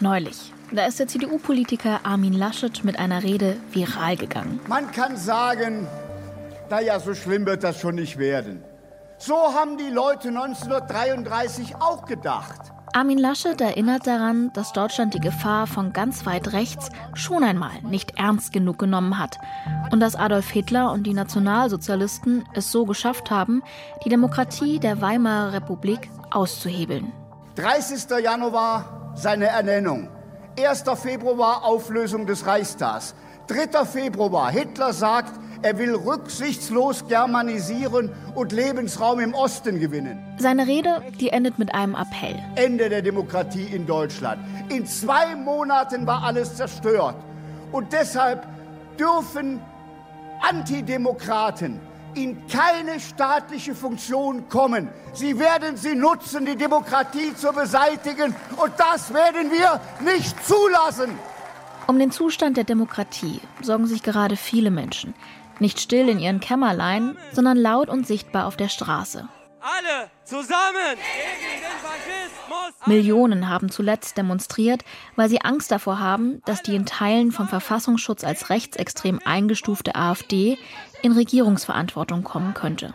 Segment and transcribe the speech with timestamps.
[0.00, 0.52] Neulich.
[0.72, 4.60] Da ist der CDU-Politiker Armin Laschet mit einer Rede viral gegangen.
[4.66, 5.86] Man kann sagen,
[6.70, 8.62] naja, so schlimm wird das schon nicht werden.
[9.18, 12.72] So haben die Leute 1933 auch gedacht.
[12.94, 18.18] Armin Laschet erinnert daran, dass Deutschland die Gefahr von ganz weit rechts schon einmal nicht
[18.18, 19.38] ernst genug genommen hat
[19.92, 23.62] und dass Adolf Hitler und die Nationalsozialisten es so geschafft haben,
[24.04, 27.12] die Demokratie der Weimarer Republik auszuhebeln.
[27.56, 28.10] 30.
[28.24, 30.08] Januar seine Ernennung.
[30.58, 30.84] 1.
[31.00, 33.14] Februar Auflösung des Reichstags.
[33.46, 33.84] 3.
[33.84, 35.32] Februar Hitler sagt,
[35.62, 40.18] er will rücksichtslos germanisieren und Lebensraum im Osten gewinnen.
[40.38, 42.38] Seine Rede, die endet mit einem Appell.
[42.54, 44.40] Ende der Demokratie in Deutschland.
[44.70, 47.16] In zwei Monaten war alles zerstört.
[47.72, 48.46] Und deshalb
[48.98, 49.60] dürfen
[50.40, 51.80] Antidemokraten
[52.14, 54.88] in keine staatliche Funktion kommen.
[55.12, 58.34] Sie werden sie nutzen, die Demokratie zu beseitigen.
[58.56, 61.18] Und das werden wir nicht zulassen.
[61.86, 65.14] Um den Zustand der Demokratie sorgen sich gerade viele Menschen.
[65.58, 69.28] Nicht still in ihren Kämmerlein, sondern laut und sichtbar auf der Straße.
[69.60, 72.86] Alle zusammen gegen den Faschismus!
[72.86, 74.84] Millionen haben zuletzt demonstriert,
[75.16, 80.56] weil sie Angst davor haben, dass die in Teilen vom Verfassungsschutz als rechtsextrem eingestufte AfD
[81.02, 82.94] in Regierungsverantwortung kommen könnte.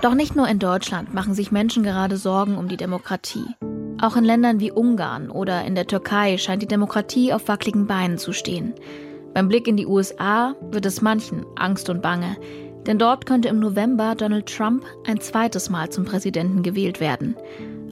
[0.00, 3.46] Doch nicht nur in Deutschland machen sich Menschen gerade Sorgen um die Demokratie.
[4.00, 8.18] Auch in Ländern wie Ungarn oder in der Türkei scheint die Demokratie auf wackeligen Beinen
[8.18, 8.74] zu stehen.
[9.32, 12.36] Beim Blick in die USA wird es manchen Angst und Bange,
[12.86, 17.34] denn dort könnte im November Donald Trump ein zweites Mal zum Präsidenten gewählt werden.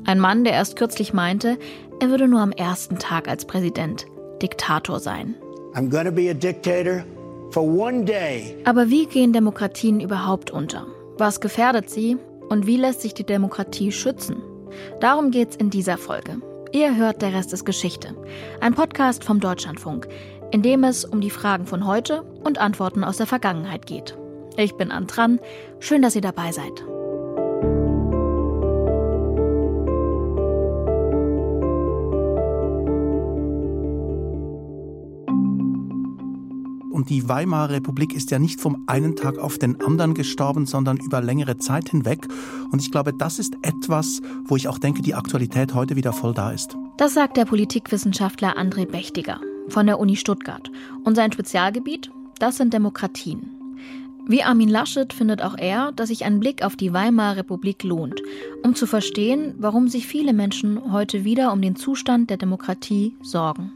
[0.05, 1.59] Ein Mann, der erst kürzlich meinte,
[2.01, 4.07] er würde nur am ersten Tag als Präsident
[4.43, 5.35] Diktator sein.
[5.75, 7.05] I'm gonna be a dictator.
[8.65, 10.87] Aber wie gehen Demokratien überhaupt unter?
[11.19, 12.17] Was gefährdet sie
[12.49, 14.43] und wie lässt sich die Demokratie schützen?
[15.01, 16.41] Darum geht's in dieser Folge.
[16.73, 18.15] Ihr hört, der Rest ist Geschichte.
[18.61, 20.09] Ein Podcast vom Deutschlandfunk
[20.53, 24.17] in dem es um die Fragen von heute und Antworten aus der Vergangenheit geht.
[24.57, 25.41] Ich bin Antran.
[25.81, 26.85] Schön, dass ihr dabei seid.
[37.03, 40.99] Und die Weimarer Republik ist ja nicht vom einen Tag auf den anderen gestorben, sondern
[40.99, 42.29] über längere Zeit hinweg.
[42.71, 46.33] Und ich glaube, das ist etwas, wo ich auch denke, die Aktualität heute wieder voll
[46.33, 46.77] da ist.
[46.99, 50.71] Das sagt der Politikwissenschaftler André Bechtiger von der Uni Stuttgart.
[51.03, 53.51] Und sein Spezialgebiet, das sind Demokratien.
[54.29, 58.23] Wie Armin Laschet findet auch er, dass sich ein Blick auf die Weimarer Republik lohnt,
[58.63, 63.73] um zu verstehen, warum sich viele Menschen heute wieder um den Zustand der Demokratie sorgen.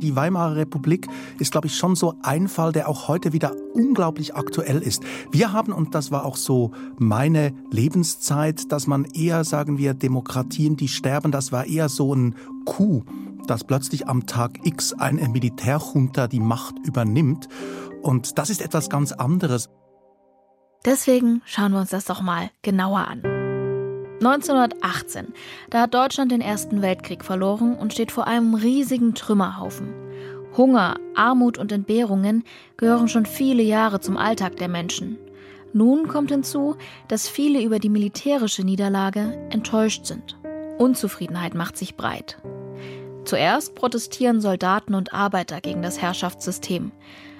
[0.00, 4.34] Die Weimarer Republik ist, glaube ich, schon so ein Fall, der auch heute wieder unglaublich
[4.34, 5.02] aktuell ist.
[5.30, 10.76] Wir haben, und das war auch so meine Lebenszeit, dass man eher, sagen wir, Demokratien,
[10.76, 13.04] die sterben, das war eher so ein Coup
[13.46, 17.48] dass plötzlich am Tag X eine Militärjunta die Macht übernimmt.
[18.02, 19.68] Und das ist etwas ganz anderes.
[20.84, 23.37] Deswegen schauen wir uns das doch mal genauer an.
[24.20, 25.32] 1918,
[25.70, 29.94] da hat Deutschland den Ersten Weltkrieg verloren und steht vor einem riesigen Trümmerhaufen.
[30.56, 32.42] Hunger, Armut und Entbehrungen
[32.76, 35.18] gehören schon viele Jahre zum Alltag der Menschen.
[35.72, 36.76] Nun kommt hinzu,
[37.06, 40.36] dass viele über die militärische Niederlage enttäuscht sind.
[40.78, 42.38] Unzufriedenheit macht sich breit.
[43.24, 46.90] Zuerst protestieren Soldaten und Arbeiter gegen das Herrschaftssystem.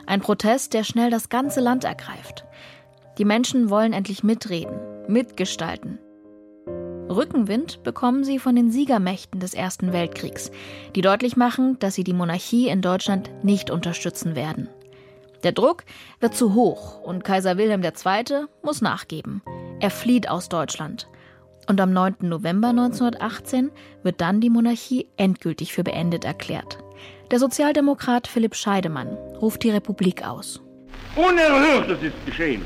[0.06, 2.44] Ein Protest, der schnell das ganze Land ergreift.
[3.16, 4.78] Die Menschen wollen endlich mitreden,
[5.08, 5.98] mitgestalten.
[7.18, 10.52] Rückenwind bekommen sie von den Siegermächten des Ersten Weltkriegs,
[10.94, 14.68] die deutlich machen, dass sie die Monarchie in Deutschland nicht unterstützen werden.
[15.42, 15.82] Der Druck
[16.20, 18.46] wird zu hoch und Kaiser Wilhelm II.
[18.62, 19.42] muss nachgeben.
[19.80, 21.08] Er flieht aus Deutschland.
[21.68, 22.18] Und am 9.
[22.20, 23.72] November 1918
[24.04, 26.78] wird dann die Monarchie endgültig für beendet erklärt.
[27.32, 29.08] Der Sozialdemokrat Philipp Scheidemann
[29.42, 30.62] ruft die Republik aus.
[31.16, 32.64] Unerhörtes ist geschehen.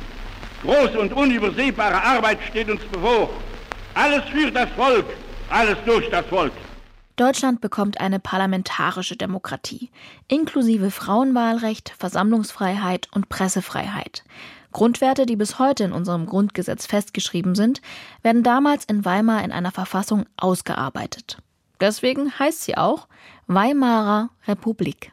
[0.63, 3.31] Große und unübersehbare Arbeit steht uns bevor.
[3.94, 5.04] Alles für das Volk,
[5.50, 6.53] alles durch das Volk.
[7.16, 9.91] Deutschland bekommt eine parlamentarische Demokratie,
[10.28, 14.24] inklusive Frauenwahlrecht, Versammlungsfreiheit und Pressefreiheit.
[14.72, 17.83] Grundwerte, die bis heute in unserem Grundgesetz festgeschrieben sind,
[18.22, 21.36] werden damals in Weimar in einer Verfassung ausgearbeitet.
[21.80, 23.09] Deswegen heißt sie auch
[23.47, 25.11] Weimarer Republik.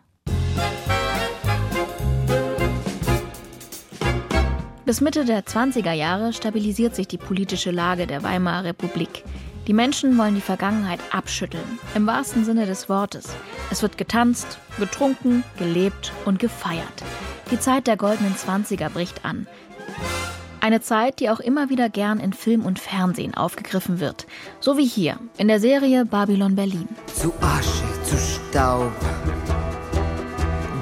[4.89, 9.23] Bis Mitte der 20er Jahre stabilisiert sich die politische Lage der Weimarer Republik.
[9.67, 13.27] Die Menschen wollen die Vergangenheit abschütteln, im wahrsten Sinne des Wortes.
[13.69, 17.03] Es wird getanzt, getrunken, gelebt und gefeiert.
[17.51, 19.45] Die Zeit der goldenen Zwanziger bricht an.
[20.59, 24.25] Eine Zeit, die auch immer wieder gern in Film und Fernsehen aufgegriffen wird.
[24.59, 26.87] So wie hier in der Serie Babylon Berlin.
[27.13, 28.91] zu Asche, zu Staub,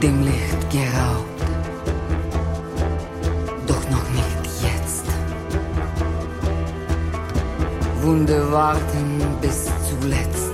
[0.02, 1.37] dem Licht geraubt.
[8.08, 10.54] Wunde warten bis zuletzt.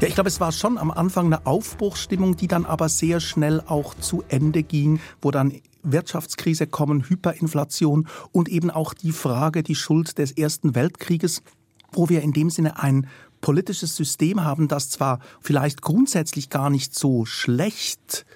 [0.00, 3.62] Ja, ich glaube, es war schon am Anfang eine Aufbruchsstimmung, die dann aber sehr schnell
[3.64, 5.52] auch zu Ende ging, wo dann
[5.84, 11.44] Wirtschaftskrise kommen, Hyperinflation und eben auch die Frage, die Schuld des Ersten Weltkrieges,
[11.92, 13.06] wo wir in dem Sinne ein
[13.40, 18.26] politisches System haben, das zwar vielleicht grundsätzlich gar nicht so schlecht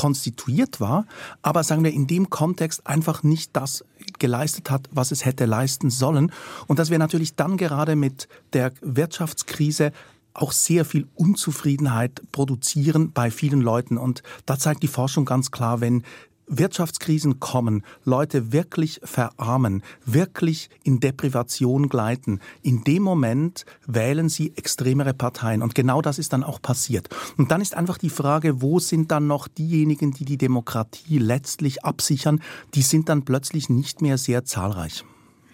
[0.00, 1.04] konstituiert war,
[1.42, 3.84] aber sagen wir in dem Kontext einfach nicht das
[4.18, 6.32] geleistet hat, was es hätte leisten sollen.
[6.66, 9.92] Und dass wir natürlich dann gerade mit der Wirtschaftskrise
[10.32, 13.98] auch sehr viel Unzufriedenheit produzieren bei vielen Leuten.
[13.98, 16.02] Und da zeigt die Forschung ganz klar, wenn
[16.50, 25.14] Wirtschaftskrisen kommen, Leute wirklich verarmen, wirklich in Deprivation gleiten, in dem Moment wählen sie extremere
[25.14, 25.62] Parteien.
[25.62, 27.08] Und genau das ist dann auch passiert.
[27.38, 31.84] Und dann ist einfach die Frage, wo sind dann noch diejenigen, die die Demokratie letztlich
[31.84, 32.42] absichern?
[32.74, 35.04] Die sind dann plötzlich nicht mehr sehr zahlreich.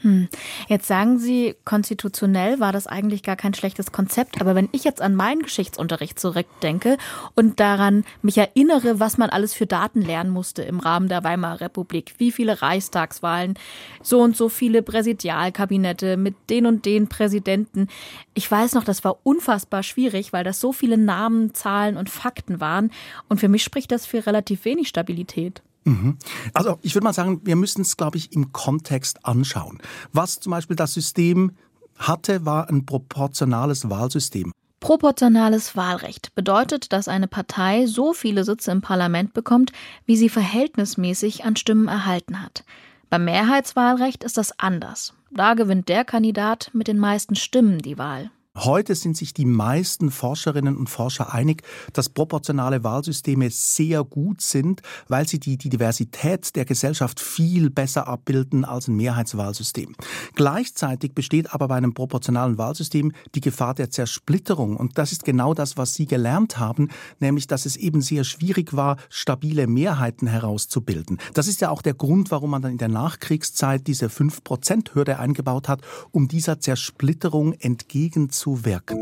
[0.02, 0.28] Hm.
[0.69, 4.40] Jetzt sagen Sie, konstitutionell war das eigentlich gar kein schlechtes Konzept.
[4.40, 6.98] Aber wenn ich jetzt an meinen Geschichtsunterricht zurückdenke
[7.34, 11.62] und daran mich erinnere, was man alles für Daten lernen musste im Rahmen der Weimarer
[11.62, 13.54] Republik, wie viele Reichstagswahlen,
[14.02, 17.88] so und so viele Präsidialkabinette mit den und den Präsidenten.
[18.34, 22.60] Ich weiß noch, das war unfassbar schwierig, weil das so viele Namen, Zahlen und Fakten
[22.60, 22.90] waren.
[23.28, 25.62] Und für mich spricht das für relativ wenig Stabilität.
[25.87, 26.19] Mhm.
[26.53, 29.79] Also ich würde mal sagen, wir müssen es, glaube ich, im Kontext anschauen.
[30.12, 31.53] Was zum Beispiel das System
[31.97, 34.53] hatte, war ein proportionales Wahlsystem.
[34.81, 39.73] Proportionales Wahlrecht bedeutet, dass eine Partei so viele Sitze im Parlament bekommt,
[40.05, 42.65] wie sie verhältnismäßig an Stimmen erhalten hat.
[43.09, 45.15] Beim Mehrheitswahlrecht ist das anders.
[45.31, 48.31] Da gewinnt der Kandidat mit den meisten Stimmen die Wahl.
[48.58, 51.62] Heute sind sich die meisten Forscherinnen und Forscher einig,
[51.93, 58.08] dass proportionale Wahlsysteme sehr gut sind, weil sie die, die Diversität der Gesellschaft viel besser
[58.08, 59.94] abbilden als ein Mehrheitswahlsystem.
[60.37, 64.79] Gleichzeitig besteht aber bei einem proportionalen Wahlsystem die Gefahr der Zersplitterung.
[64.79, 66.88] Und das ist genau das, was Sie gelernt haben,
[67.20, 71.19] nämlich dass es eben sehr schwierig war, stabile Mehrheiten herauszubilden.
[71.35, 75.69] Das ist ja auch der Grund, warum man dann in der Nachkriegszeit diese 5-Prozent-Hürde eingebaut
[75.69, 78.96] hat, um dieser Zersplitterung entgegenzuwirken zu wirken.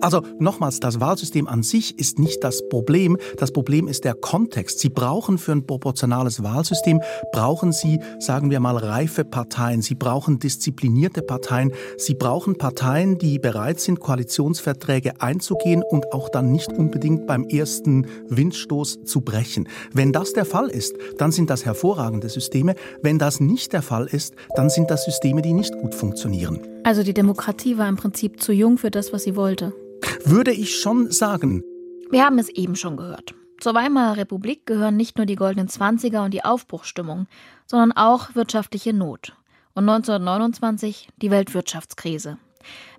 [0.00, 3.16] Also nochmals, das Wahlsystem an sich ist nicht das Problem.
[3.36, 4.80] Das Problem ist der Kontext.
[4.80, 7.00] Sie brauchen für ein proportionales Wahlsystem,
[7.32, 9.82] brauchen Sie, sagen wir mal, reife Parteien.
[9.82, 11.70] Sie brauchen disziplinierte Parteien.
[11.98, 18.06] Sie brauchen Parteien, die bereit sind, Koalitionsverträge einzugehen und auch dann nicht unbedingt beim ersten
[18.30, 19.68] Windstoß zu brechen.
[19.92, 22.74] Wenn das der Fall ist, dann sind das hervorragende Systeme.
[23.02, 26.58] Wenn das nicht der Fall ist, dann sind das Systeme, die nicht gut funktionieren.
[26.84, 29.72] Also die Demokratie war im Prinzip zu jung für das, was sie wollte
[30.24, 31.62] würde ich schon sagen.
[32.10, 33.34] Wir haben es eben schon gehört.
[33.60, 37.26] Zur Weimarer Republik gehören nicht nur die goldenen Zwanziger und die Aufbruchsstimmung,
[37.66, 39.34] sondern auch wirtschaftliche Not.
[39.74, 42.38] Und 1929 die Weltwirtschaftskrise.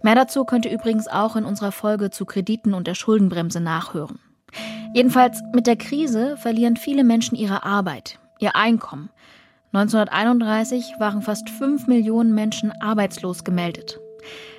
[0.03, 4.19] Mehr dazu könnt ihr übrigens auch in unserer Folge zu Krediten und der Schuldenbremse nachhören.
[4.93, 9.09] Jedenfalls mit der Krise verlieren viele Menschen ihre Arbeit, ihr Einkommen.
[9.73, 14.01] 1931 waren fast 5 Millionen Menschen arbeitslos gemeldet.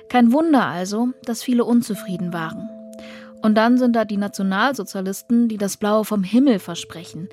[0.09, 2.69] Kein Wunder also, dass viele unzufrieden waren.
[3.43, 7.29] Und dann sind da die Nationalsozialisten, die das Blaue vom Himmel versprechen.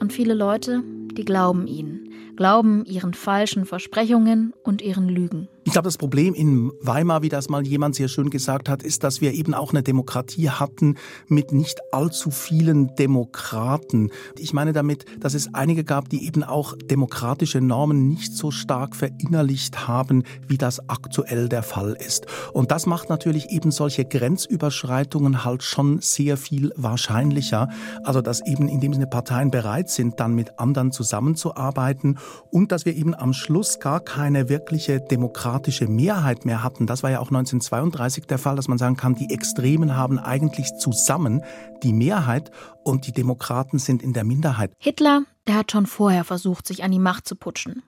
[0.00, 5.48] Und viele Leute, die glauben ihnen, glauben ihren falschen Versprechungen und ihren Lügen.
[5.66, 9.02] Ich glaube, das Problem in Weimar, wie das mal jemand sehr schön gesagt hat, ist,
[9.02, 14.10] dass wir eben auch eine Demokratie hatten mit nicht allzu vielen Demokraten.
[14.36, 18.94] Ich meine damit, dass es einige gab, die eben auch demokratische Normen nicht so stark
[18.94, 22.26] verinnerlicht haben, wie das aktuell der Fall ist.
[22.52, 27.70] Und das macht natürlich eben solche Grenzüberschreitungen halt schon sehr viel wahrscheinlicher.
[28.02, 32.18] Also, dass eben in dem Sinne Parteien bereit sind, dann mit anderen zusammenzuarbeiten
[32.50, 36.86] und dass wir eben am Schluss gar keine wirkliche Demokratie demokratische Mehrheit mehr hatten.
[36.86, 40.74] Das war ja auch 1932 der Fall, dass man sagen kann, die Extremen haben eigentlich
[40.78, 41.44] zusammen
[41.84, 42.50] die Mehrheit
[42.82, 44.72] und die Demokraten sind in der Minderheit.
[44.78, 47.84] Hitler, der hat schon vorher versucht, sich an die Macht zu putschen.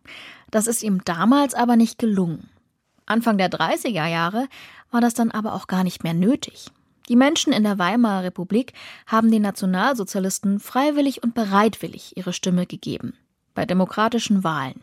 [0.51, 2.49] Das ist ihm damals aber nicht gelungen.
[3.05, 4.47] Anfang der 30er Jahre
[4.93, 6.69] war das dann aber auch gar nicht mehr nötig.
[7.09, 8.75] Die Menschen in der Weimarer Republik
[9.07, 13.15] haben den Nationalsozialisten freiwillig und bereitwillig ihre Stimme gegeben.
[13.55, 14.83] Bei demokratischen Wahlen.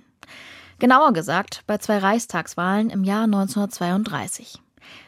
[0.79, 4.59] Genauer gesagt bei zwei Reichstagswahlen im Jahr 1932.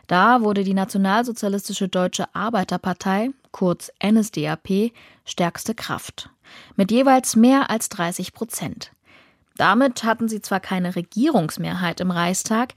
[0.08, 4.92] Da wurde die Nationalsozialistische Deutsche Arbeiterpartei, kurz NSDAP,
[5.26, 6.30] stärkste Kraft.
[6.76, 8.92] Mit jeweils mehr als 30 Prozent.
[9.58, 12.74] Damit hatten sie zwar keine Regierungsmehrheit im Reichstag,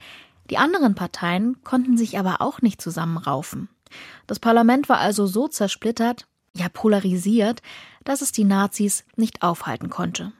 [0.49, 3.69] die anderen Parteien konnten sich aber auch nicht zusammenraufen.
[4.25, 7.61] Das Parlament war also so zersplittert, ja polarisiert,
[8.03, 10.31] dass es die Nazis nicht aufhalten konnte.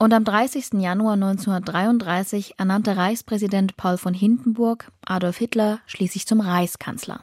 [0.00, 0.74] Und am 30.
[0.74, 7.20] Januar 1933 ernannte Reichspräsident Paul von Hindenburg Adolf Hitler schließlich zum Reichskanzler,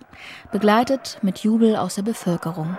[0.51, 2.77] begleitet mit Jubel aus der Bevölkerung.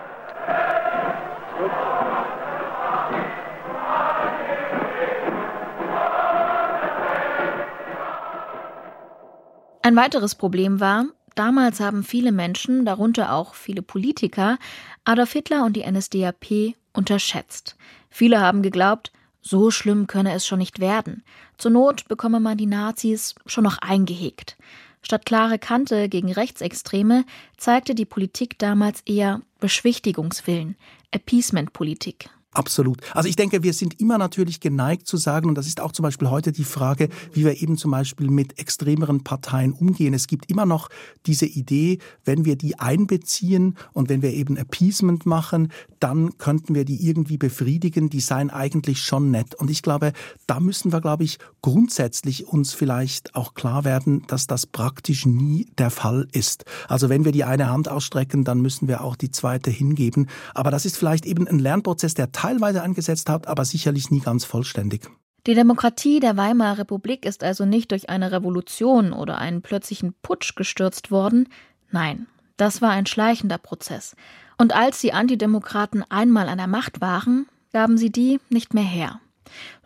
[9.80, 14.58] Ein weiteres Problem war, damals haben viele Menschen, darunter auch viele Politiker,
[15.06, 17.78] Adolf Hitler und die NSDAP unterschätzt.
[18.10, 19.10] Viele haben geglaubt,
[19.46, 21.22] so schlimm könne es schon nicht werden.
[21.56, 24.56] Zur Not bekomme man die Nazis schon noch eingehegt.
[25.02, 27.24] Statt klare Kante gegen Rechtsextreme
[27.56, 30.76] zeigte die Politik damals eher Beschwichtigungswillen,
[31.12, 32.28] Appeasement-Politik.
[32.56, 33.02] Absolut.
[33.12, 36.04] Also ich denke, wir sind immer natürlich geneigt zu sagen, und das ist auch zum
[36.04, 40.14] Beispiel heute die Frage, wie wir eben zum Beispiel mit extremeren Parteien umgehen.
[40.14, 40.88] Es gibt immer noch
[41.26, 45.70] diese Idee, wenn wir die einbeziehen und wenn wir eben Appeasement machen,
[46.00, 49.54] dann könnten wir die irgendwie befriedigen, die seien eigentlich schon nett.
[49.54, 50.14] Und ich glaube,
[50.46, 55.66] da müssen wir, glaube ich, grundsätzlich uns vielleicht auch klar werden, dass das praktisch nie
[55.76, 56.64] der Fall ist.
[56.88, 60.28] Also wenn wir die eine Hand ausstrecken, dann müssen wir auch die zweite hingeben.
[60.54, 64.44] Aber das ist vielleicht eben ein Lernprozess, der teilweise angesetzt hat, aber sicherlich nie ganz
[64.44, 65.08] vollständig.
[65.46, 70.54] Die Demokratie der Weimarer Republik ist also nicht durch eine Revolution oder einen plötzlichen Putsch
[70.56, 71.48] gestürzt worden.
[71.90, 72.26] Nein,
[72.56, 74.16] das war ein schleichender Prozess.
[74.58, 79.20] Und als die Antidemokraten einmal an der Macht waren, gaben sie die nicht mehr her.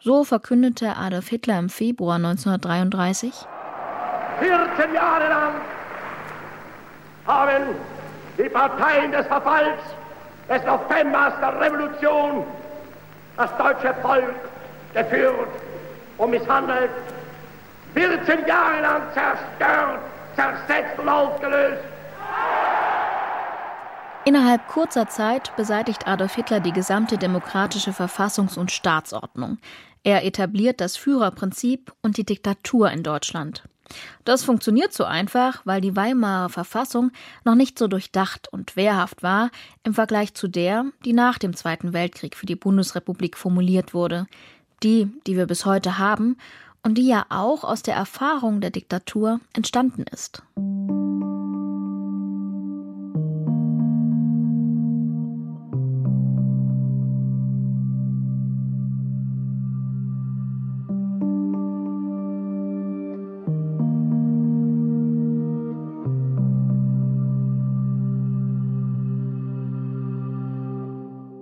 [0.01, 3.33] So verkündete Adolf Hitler im Februar 1933:
[4.39, 5.55] 14 Jahre lang
[7.27, 7.65] haben
[8.39, 9.81] die Parteien des Verfalls
[10.49, 12.45] des Novembers der Revolution
[13.37, 14.35] das deutsche Volk
[14.93, 15.49] geführt
[16.19, 16.91] und misshandelt,
[17.95, 20.01] 14 Jahre lang zerstört,
[20.37, 21.83] zersetzt und aufgelöst.
[24.25, 29.59] Innerhalb kurzer Zeit beseitigt Adolf Hitler die gesamte demokratische Verfassungs- und Staatsordnung.
[30.03, 33.65] Er etabliert das Führerprinzip und die Diktatur in Deutschland.
[34.25, 37.11] Das funktioniert so einfach, weil die Weimarer Verfassung
[37.45, 39.51] noch nicht so durchdacht und wehrhaft war
[39.83, 44.27] im Vergleich zu der, die nach dem Zweiten Weltkrieg für die Bundesrepublik formuliert wurde,
[44.83, 46.37] die, die wir bis heute haben
[46.83, 50.43] und die ja auch aus der Erfahrung der Diktatur entstanden ist.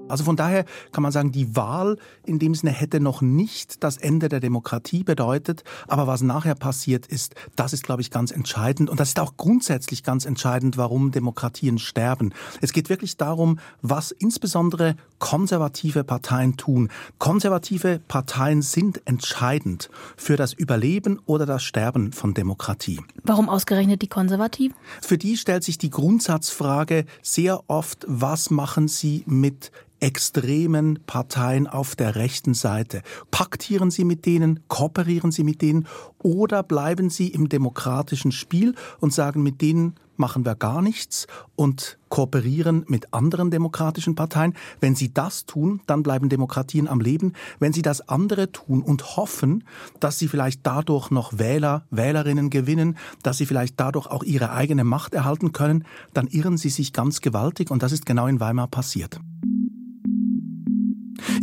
[0.09, 3.97] Also von daher kann man sagen, die Wahl in dem Sinne hätte noch nicht das
[3.97, 8.91] Ende der Demokratie bedeutet, aber was nachher passiert ist, das ist, glaube ich, ganz entscheidend
[8.91, 12.33] und das ist auch grundsätzlich ganz entscheidend, warum Demokratien sterben.
[12.61, 16.89] Es geht wirklich darum, was insbesondere konservative Parteien tun.
[17.19, 23.01] Konservative Parteien sind entscheidend für das Überleben oder das Sterben von Demokratie.
[23.25, 24.77] Warum ausgerechnet die Konservativen?
[25.01, 31.97] Für die stellt sich die Grundsatzfrage sehr oft, was machen sie mit extremen Parteien auf
[31.97, 33.03] der rechten Seite.
[33.31, 35.87] Paktieren Sie mit denen, kooperieren Sie mit denen
[36.23, 41.27] oder bleiben Sie im demokratischen Spiel und sagen, mit denen machen wir gar nichts
[41.57, 44.55] und kooperieren mit anderen demokratischen Parteien.
[44.81, 47.35] Wenn Sie das tun, dann bleiben Demokratien am Leben.
[47.59, 49.65] Wenn Sie das andere tun und hoffen,
[50.01, 54.85] dass Sie vielleicht dadurch noch Wähler, Wählerinnen gewinnen, dass Sie vielleicht dadurch auch Ihre eigene
[54.85, 58.69] Macht erhalten können, dann irren Sie sich ganz gewaltig und das ist genau in Weimar
[58.69, 59.21] passiert.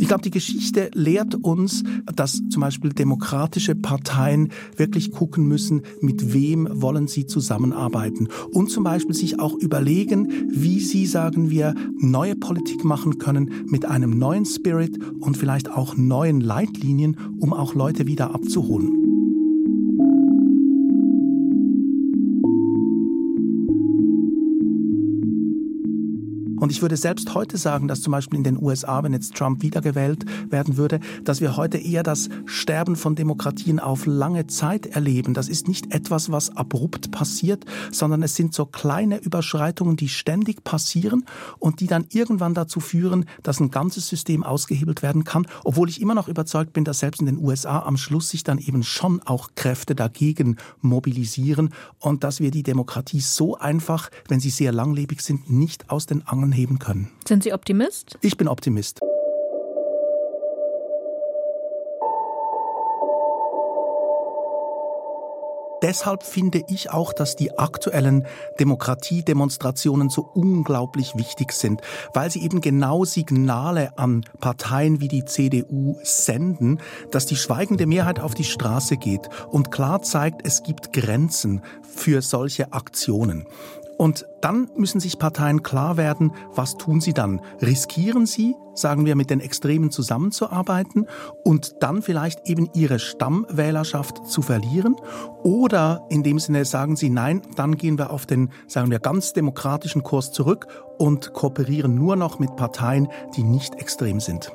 [0.00, 1.82] Ich glaube, die Geschichte lehrt uns,
[2.14, 8.84] dass zum Beispiel demokratische Parteien wirklich gucken müssen, mit wem wollen sie zusammenarbeiten und zum
[8.84, 14.44] Beispiel sich auch überlegen, wie sie, sagen wir, neue Politik machen können mit einem neuen
[14.44, 19.15] Spirit und vielleicht auch neuen Leitlinien, um auch Leute wieder abzuholen.
[26.58, 29.62] Und ich würde selbst heute sagen, dass zum Beispiel in den USA, wenn jetzt Trump
[29.62, 35.34] wiedergewählt werden würde, dass wir heute eher das Sterben von Demokratien auf lange Zeit erleben.
[35.34, 40.64] Das ist nicht etwas, was abrupt passiert, sondern es sind so kleine Überschreitungen, die ständig
[40.64, 41.24] passieren
[41.58, 46.00] und die dann irgendwann dazu führen, dass ein ganzes System ausgehebelt werden kann, obwohl ich
[46.00, 49.20] immer noch überzeugt bin, dass selbst in den USA am Schluss sich dann eben schon
[49.22, 55.20] auch Kräfte dagegen mobilisieren und dass wir die Demokratie so einfach, wenn sie sehr langlebig
[55.20, 57.10] sind, nicht aus den Angeln heben können.
[57.26, 58.18] Sind Sie Optimist?
[58.20, 59.00] Ich bin Optimist.
[65.86, 68.26] deshalb finde ich auch, dass die aktuellen
[68.58, 71.80] Demokratiedemonstrationen so unglaublich wichtig sind,
[72.12, 76.80] weil sie eben genau Signale an Parteien wie die CDU senden,
[77.12, 82.20] dass die schweigende Mehrheit auf die Straße geht und klar zeigt, es gibt Grenzen für
[82.20, 83.46] solche Aktionen.
[83.98, 87.40] Und dann müssen sich Parteien klar werden, was tun sie dann?
[87.62, 91.06] Riskieren sie, sagen wir, mit den Extremen zusammenzuarbeiten
[91.44, 94.96] und dann vielleicht eben ihre Stammwählerschaft zu verlieren?
[95.42, 99.32] Oder in dem Sinne sagen sie, nein, dann gehen wir auf den, sagen wir, ganz
[99.32, 100.66] demokratischen Kurs zurück
[100.98, 104.52] und kooperieren nur noch mit Parteien, die nicht extrem sind.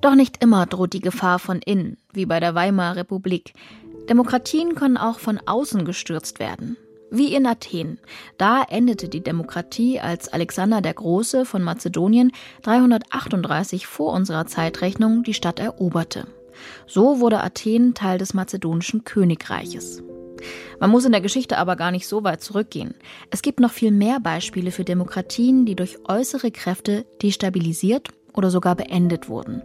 [0.00, 3.52] Doch nicht immer droht die Gefahr von innen, wie bei der Weimarer Republik.
[4.08, 6.76] Demokratien können auch von außen gestürzt werden.
[7.10, 7.98] Wie in Athen.
[8.36, 15.34] Da endete die Demokratie, als Alexander der Große von Mazedonien 338 vor unserer Zeitrechnung die
[15.34, 16.26] Stadt eroberte.
[16.86, 20.02] So wurde Athen Teil des mazedonischen Königreiches.
[20.80, 22.94] Man muss in der Geschichte aber gar nicht so weit zurückgehen.
[23.30, 28.76] Es gibt noch viel mehr Beispiele für Demokratien, die durch äußere Kräfte destabilisiert oder sogar
[28.76, 29.62] beendet wurden.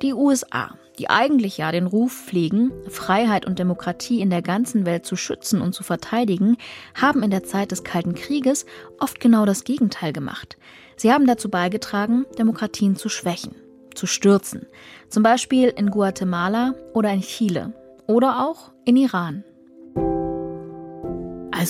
[0.00, 5.06] Die USA, die eigentlich ja den Ruf pflegen, Freiheit und Demokratie in der ganzen Welt
[5.06, 6.56] zu schützen und zu verteidigen,
[6.94, 8.66] haben in der Zeit des Kalten Krieges
[8.98, 10.56] oft genau das Gegenteil gemacht.
[10.96, 13.54] Sie haben dazu beigetragen, Demokratien zu schwächen,
[13.94, 14.66] zu stürzen.
[15.08, 17.72] Zum Beispiel in Guatemala oder in Chile
[18.06, 19.44] oder auch in Iran.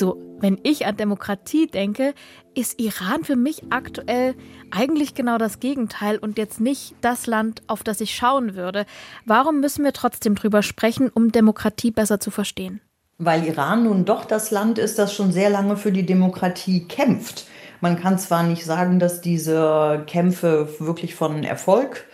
[0.01, 2.15] Also wenn ich an Demokratie denke,
[2.55, 4.37] ist Iran für mich aktuell
[4.71, 8.87] eigentlich genau das Gegenteil und jetzt nicht das Land, auf das ich schauen würde.
[9.25, 12.81] Warum müssen wir trotzdem drüber sprechen, um Demokratie besser zu verstehen?
[13.19, 17.49] Weil Iran nun doch das Land ist, das schon sehr lange für die Demokratie kämpft.
[17.81, 22.07] Man kann zwar nicht sagen, dass diese Kämpfe wirklich von Erfolg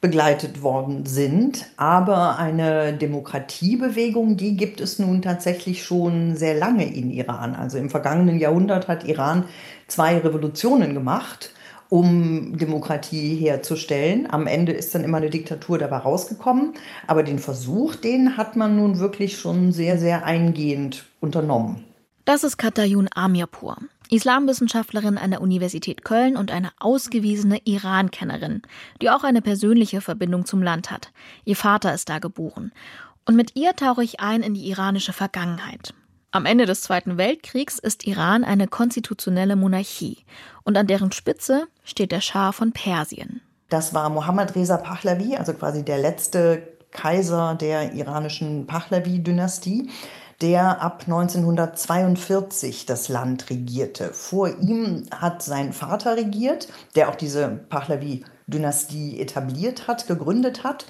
[0.00, 1.66] begleitet worden sind.
[1.76, 7.54] Aber eine Demokratiebewegung, die gibt es nun tatsächlich schon sehr lange in Iran.
[7.54, 9.44] Also im vergangenen Jahrhundert hat Iran
[9.88, 11.52] zwei Revolutionen gemacht
[11.90, 14.28] um Demokratie herzustellen.
[14.30, 16.74] Am Ende ist dann immer eine Diktatur dabei rausgekommen.
[17.06, 21.84] Aber den Versuch, den hat man nun wirklich schon sehr, sehr eingehend unternommen.
[22.24, 23.76] Das ist Katayun Amirpur.
[24.10, 28.62] Islamwissenschaftlerin an der Universität Köln und eine ausgewiesene Iran-Kennerin,
[29.00, 31.12] die auch eine persönliche Verbindung zum Land hat.
[31.44, 32.72] Ihr Vater ist da geboren.
[33.24, 35.94] Und mit ihr tauche ich ein in die iranische Vergangenheit.
[36.32, 40.18] Am Ende des Zweiten Weltkriegs ist Iran eine konstitutionelle Monarchie
[40.62, 43.40] und an deren Spitze steht der Schah von Persien.
[43.68, 49.90] Das war Mohammad Reza Pahlavi, also quasi der letzte Kaiser der iranischen Pahlavi-Dynastie
[50.40, 54.12] der ab 1942 das Land regierte.
[54.12, 60.86] Vor ihm hat sein Vater regiert, der auch diese Pahlavi-Dynastie etabliert hat, gegründet hat.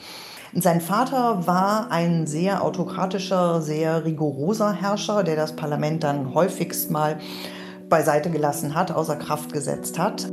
[0.52, 7.18] Sein Vater war ein sehr autokratischer, sehr rigoroser Herrscher, der das Parlament dann häufigst mal
[7.88, 10.28] beiseite gelassen hat, außer Kraft gesetzt hat.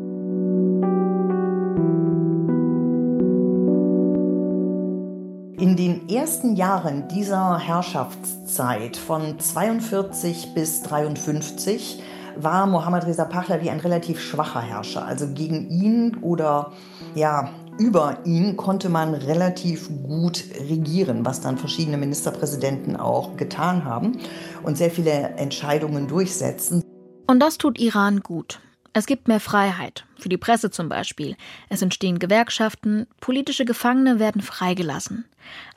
[6.17, 12.01] Ersten Jahren dieser Herrschaftszeit von 42 bis 53
[12.35, 15.05] war Mohammad Reza Pahlavi ein relativ schwacher Herrscher.
[15.05, 16.71] Also gegen ihn oder
[17.13, 24.17] ja, über ihn konnte man relativ gut regieren, was dann verschiedene Ministerpräsidenten auch getan haben
[24.63, 26.81] und sehr viele Entscheidungen durchsetzen.
[27.27, 28.59] Und das tut Iran gut.
[28.97, 31.35] Es gibt mehr Freiheit, für die Presse zum Beispiel.
[31.69, 35.25] Es entstehen Gewerkschaften, politische Gefangene werden freigelassen.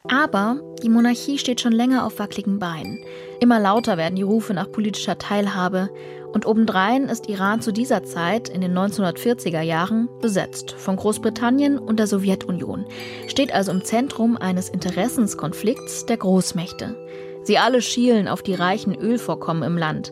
[0.09, 2.99] Aber die Monarchie steht schon länger auf wackeligen Beinen.
[3.39, 5.91] Immer lauter werden die Rufe nach politischer Teilhabe.
[6.33, 11.99] Und obendrein ist Iran zu dieser Zeit, in den 1940er Jahren, besetzt von Großbritannien und
[11.99, 12.87] der Sowjetunion,
[13.27, 16.97] steht also im Zentrum eines Interessenskonflikts der Großmächte.
[17.43, 20.11] Sie alle schielen auf die reichen Ölvorkommen im Land.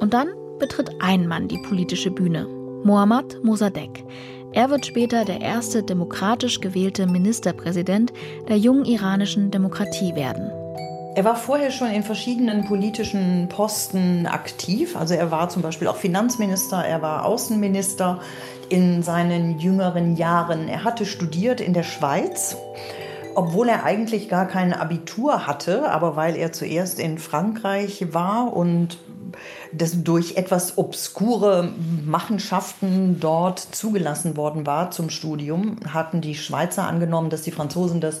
[0.00, 0.28] Und dann
[0.62, 2.46] betritt ein Mann die politische Bühne,
[2.84, 4.04] Mohammad Mossadegh.
[4.52, 8.12] Er wird später der erste demokratisch gewählte Ministerpräsident
[8.48, 10.52] der jungen iranischen Demokratie werden.
[11.16, 14.96] Er war vorher schon in verschiedenen politischen Posten aktiv.
[14.96, 18.20] Also er war zum Beispiel auch Finanzminister, er war Außenminister
[18.68, 20.68] in seinen jüngeren Jahren.
[20.68, 22.56] Er hatte studiert in der Schweiz,
[23.34, 28.96] obwohl er eigentlich gar kein Abitur hatte, aber weil er zuerst in Frankreich war und
[29.72, 31.72] das durch etwas obskure
[32.04, 38.20] Machenschaften dort zugelassen worden war zum Studium, hatten die Schweizer angenommen, dass die Franzosen das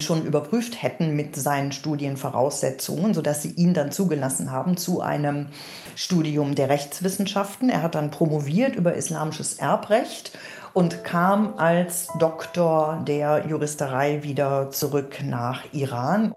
[0.00, 5.48] schon überprüft hätten mit seinen Studienvoraussetzungen, sodass sie ihn dann zugelassen haben zu einem
[5.94, 7.70] Studium der Rechtswissenschaften.
[7.70, 10.36] Er hat dann promoviert über islamisches Erbrecht
[10.72, 16.34] und kam als Doktor der Juristerei wieder zurück nach Iran.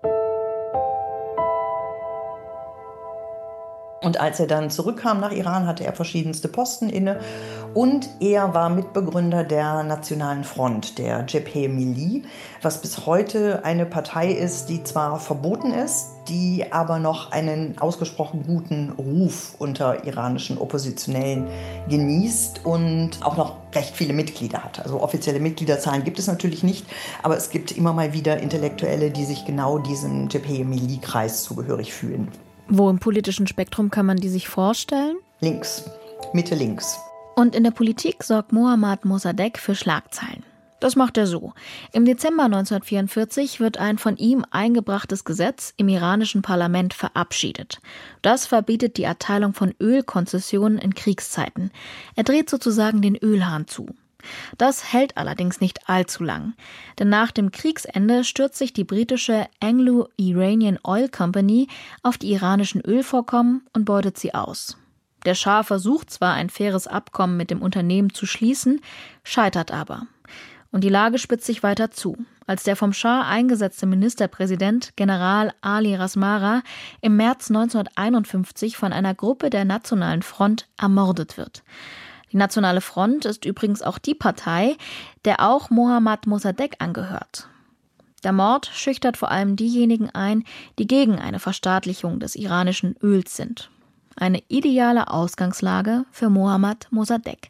[4.06, 7.20] Und als er dann zurückkam nach Iran, hatte er verschiedenste Posten inne.
[7.74, 12.22] Und er war Mitbegründer der Nationalen Front, der Jebhe Milli,
[12.62, 18.44] was bis heute eine Partei ist, die zwar verboten ist, die aber noch einen ausgesprochen
[18.46, 21.48] guten Ruf unter iranischen Oppositionellen
[21.89, 24.82] genießt und auch noch recht viele Mitglieder hat.
[24.84, 26.86] Also offizielle Mitgliederzahlen gibt es natürlich nicht,
[27.24, 32.32] aber es gibt immer mal wieder Intellektuelle, die sich genau diesem Jebhe Milli-Kreis zugehörig fühlen.
[32.67, 35.17] Wo im politischen Spektrum kann man die sich vorstellen?
[35.39, 35.86] Links,
[36.34, 36.97] Mitte links.
[37.36, 40.43] Und in der Politik sorgt Mohammad Mossadegh für Schlagzeilen.
[40.80, 41.54] Das macht er so.
[41.93, 47.82] Im Dezember 1944 wird ein von ihm eingebrachtes Gesetz im iranischen Parlament verabschiedet.
[48.21, 51.71] Das verbietet die Erteilung von Ölkonzessionen in Kriegszeiten.
[52.15, 53.95] Er dreht sozusagen den Ölhahn zu.
[54.58, 56.54] Das hält allerdings nicht allzu lang,
[57.00, 61.68] denn nach dem Kriegsende stürzt sich die britische Anglo-Iranian Oil Company
[62.04, 64.78] auf die iranischen Ölvorkommen und beutet sie aus.
[65.26, 68.82] Der Schah versucht zwar ein faires Abkommen mit dem Unternehmen zu schließen,
[69.24, 70.08] scheitert aber.
[70.72, 75.96] Und die Lage spitzt sich weiter zu, als der vom Schah eingesetzte Ministerpräsident General Ali
[75.96, 76.64] Rasmara
[77.02, 81.64] im März 1951 von einer Gruppe der Nationalen Front ermordet wird.
[82.36, 84.76] Die Nationale Front ist übrigens auch die Partei,
[85.24, 87.48] der auch Mohammad Mossadegh angehört.
[88.26, 90.43] Der Mord schüchtert vor allem diejenigen ein,
[90.78, 93.69] die gegen eine Verstaatlichung des iranischen Öls sind.
[94.17, 97.48] Eine ideale Ausgangslage für Mohammad Mossadegh,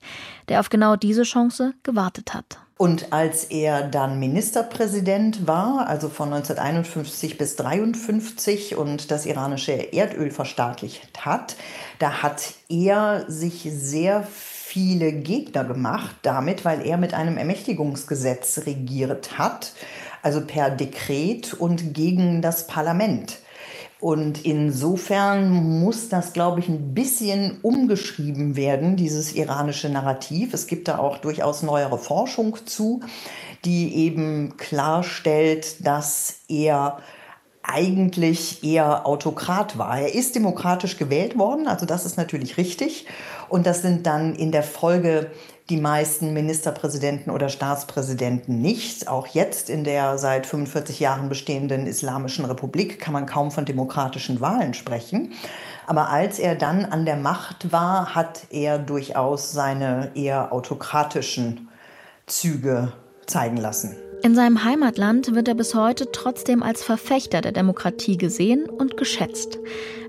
[0.50, 2.60] der auf genau diese Chance gewartet hat.
[2.78, 10.30] Und als er dann Ministerpräsident war, also von 1951 bis 1953 und das iranische Erdöl
[10.30, 11.56] verstaatlicht hat,
[11.98, 14.28] da hat er sich sehr
[14.76, 19.72] viele Gegner gemacht damit, weil er mit einem Ermächtigungsgesetz regiert hat,
[20.22, 23.38] also per Dekret und gegen das Parlament.
[24.02, 30.54] Und insofern muss das, glaube ich, ein bisschen umgeschrieben werden, dieses iranische Narrativ.
[30.54, 33.00] Es gibt da auch durchaus neuere Forschung zu,
[33.64, 36.98] die eben klarstellt, dass er
[37.68, 40.00] eigentlich eher Autokrat war.
[40.00, 43.08] Er ist demokratisch gewählt worden, also das ist natürlich richtig.
[43.50, 45.32] Und das sind dann in der Folge
[45.70, 49.08] die meisten Ministerpräsidenten oder Staatspräsidenten nicht.
[49.08, 54.42] Auch jetzt in der seit 45 Jahren bestehenden Islamischen Republik kann man kaum von demokratischen
[54.42, 55.34] Wahlen sprechen.
[55.88, 61.68] Aber als er dann an der Macht war, hat er durchaus seine eher autokratischen
[62.28, 62.92] Züge
[63.26, 63.96] zeigen lassen.
[64.26, 69.60] In seinem Heimatland wird er bis heute trotzdem als Verfechter der Demokratie gesehen und geschätzt.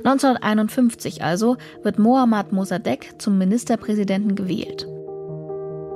[0.05, 4.89] 1951 also wird Mohammad Mossadegh zum Ministerpräsidenten gewählt.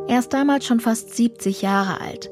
[0.07, 2.29] Er ist damals schon fast 70 Jahre alt.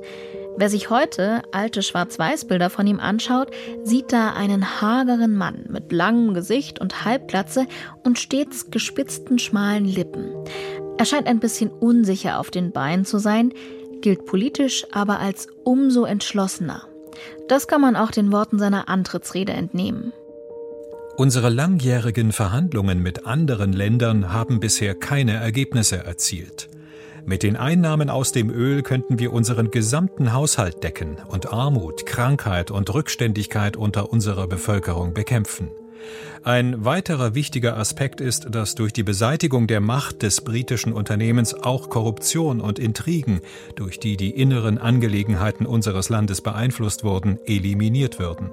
[0.59, 3.51] Wer sich heute alte Schwarz-Weiß-Bilder von ihm anschaut,
[3.83, 7.66] sieht da einen hageren Mann mit langem Gesicht und Halbglatze
[8.05, 10.35] und stets gespitzten schmalen Lippen.
[10.98, 13.55] Er scheint ein bisschen unsicher auf den Beinen zu sein,
[14.02, 16.82] gilt politisch aber als umso entschlossener.
[17.48, 20.12] Das kann man auch den Worten seiner Antrittsrede entnehmen.
[21.16, 26.68] Unsere langjährigen Verhandlungen mit anderen Ländern haben bisher keine Ergebnisse erzielt.
[27.26, 32.70] Mit den Einnahmen aus dem Öl könnten wir unseren gesamten Haushalt decken und Armut, Krankheit
[32.70, 35.70] und Rückständigkeit unter unserer Bevölkerung bekämpfen.
[36.44, 41.90] Ein weiterer wichtiger Aspekt ist, dass durch die Beseitigung der Macht des britischen Unternehmens auch
[41.90, 43.40] Korruption und Intrigen,
[43.77, 48.51] durch die die inneren Angelegenheiten unseres Landes beeinflusst wurden, eliminiert würden.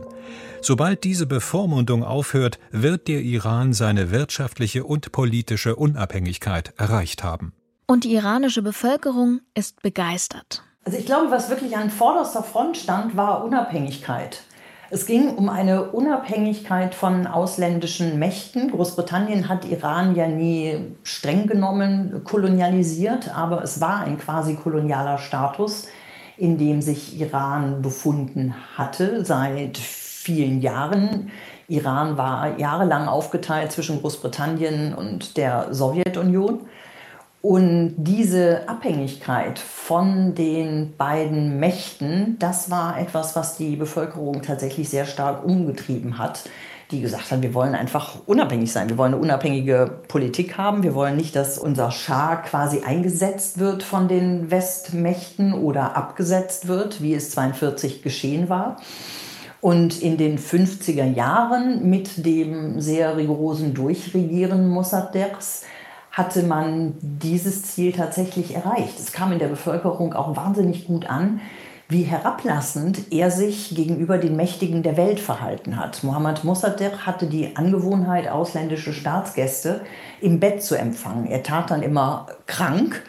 [0.61, 7.53] Sobald diese Bevormundung aufhört, wird der Iran seine wirtschaftliche und politische Unabhängigkeit erreicht haben.
[7.87, 10.63] Und die iranische Bevölkerung ist begeistert.
[10.85, 14.43] Also ich glaube, was wirklich an vorderster Front stand, war Unabhängigkeit.
[14.95, 18.71] Es ging um eine Unabhängigkeit von ausländischen Mächten.
[18.71, 25.89] Großbritannien hat Iran ja nie streng genommen kolonialisiert, aber es war ein quasi kolonialer Status,
[26.37, 31.29] in dem sich Iran befunden hatte seit vielen Jahren.
[31.67, 36.61] Iran war jahrelang aufgeteilt zwischen Großbritannien und der Sowjetunion.
[37.45, 45.05] Und diese Abhängigkeit von den beiden Mächten, das war etwas, was die Bevölkerung tatsächlich sehr
[45.05, 46.49] stark umgetrieben hat.
[46.89, 48.89] Die gesagt haben, wir wollen einfach unabhängig sein.
[48.89, 50.81] Wir wollen eine unabhängige Politik haben.
[50.81, 57.03] Wir wollen nicht, dass unser Schah quasi eingesetzt wird von den Westmächten oder abgesetzt wird,
[57.03, 58.77] wie es 42 geschehen war.
[59.61, 65.61] Und in den 50er Jahren mit dem sehr rigorosen Durchregieren Mossadeghs
[66.15, 68.97] hatte man dieses Ziel tatsächlich erreicht.
[68.97, 71.41] Es kam in der Bevölkerung auch wahnsinnig gut an,
[71.89, 76.05] wie herablassend er sich gegenüber den Mächtigen der Welt verhalten hat.
[76.05, 79.81] Mohammad Mossadegh hatte die Angewohnheit, ausländische Staatsgäste
[80.21, 81.27] im Bett zu empfangen.
[81.27, 83.03] Er tat dann immer krank,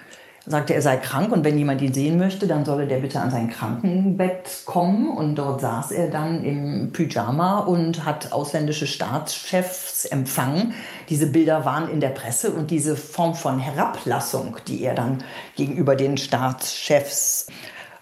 [0.47, 3.31] sagte, er sei krank und wenn jemand ihn sehen möchte, dann solle der bitte an
[3.31, 5.09] sein Krankenbett kommen.
[5.09, 10.75] Und dort saß er dann im Pyjama und hat ausländische Staatschefs empfangen.
[11.09, 15.19] Diese Bilder waren in der Presse und diese Form von Herablassung, die er dann
[15.57, 17.49] gegenüber den Staatschefs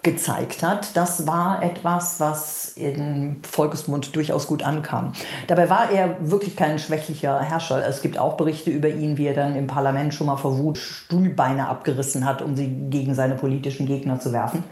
[0.05, 5.12] gezeigt hat, das war etwas, was in Volkesmund durchaus gut ankam.
[5.47, 7.85] Dabei war er wirklich kein schwächlicher Herrscher.
[7.87, 10.79] Es gibt auch Berichte über ihn, wie er dann im Parlament schon mal vor Wut
[10.79, 14.62] Stuhlbeine abgerissen hat, um sie gegen seine politischen Gegner zu werfen.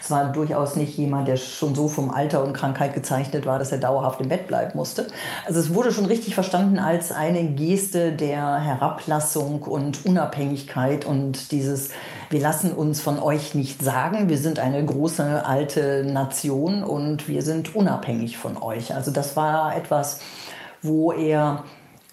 [0.00, 3.72] Es war durchaus nicht jemand, der schon so vom Alter und Krankheit gezeichnet war, dass
[3.72, 5.06] er dauerhaft im Bett bleiben musste.
[5.46, 11.90] Also es wurde schon richtig verstanden als eine Geste der Herablassung und Unabhängigkeit und dieses
[12.32, 17.42] wir lassen uns von euch nicht sagen, wir sind eine große alte Nation und wir
[17.42, 18.94] sind unabhängig von euch.
[18.94, 20.20] Also das war etwas,
[20.82, 21.64] wo er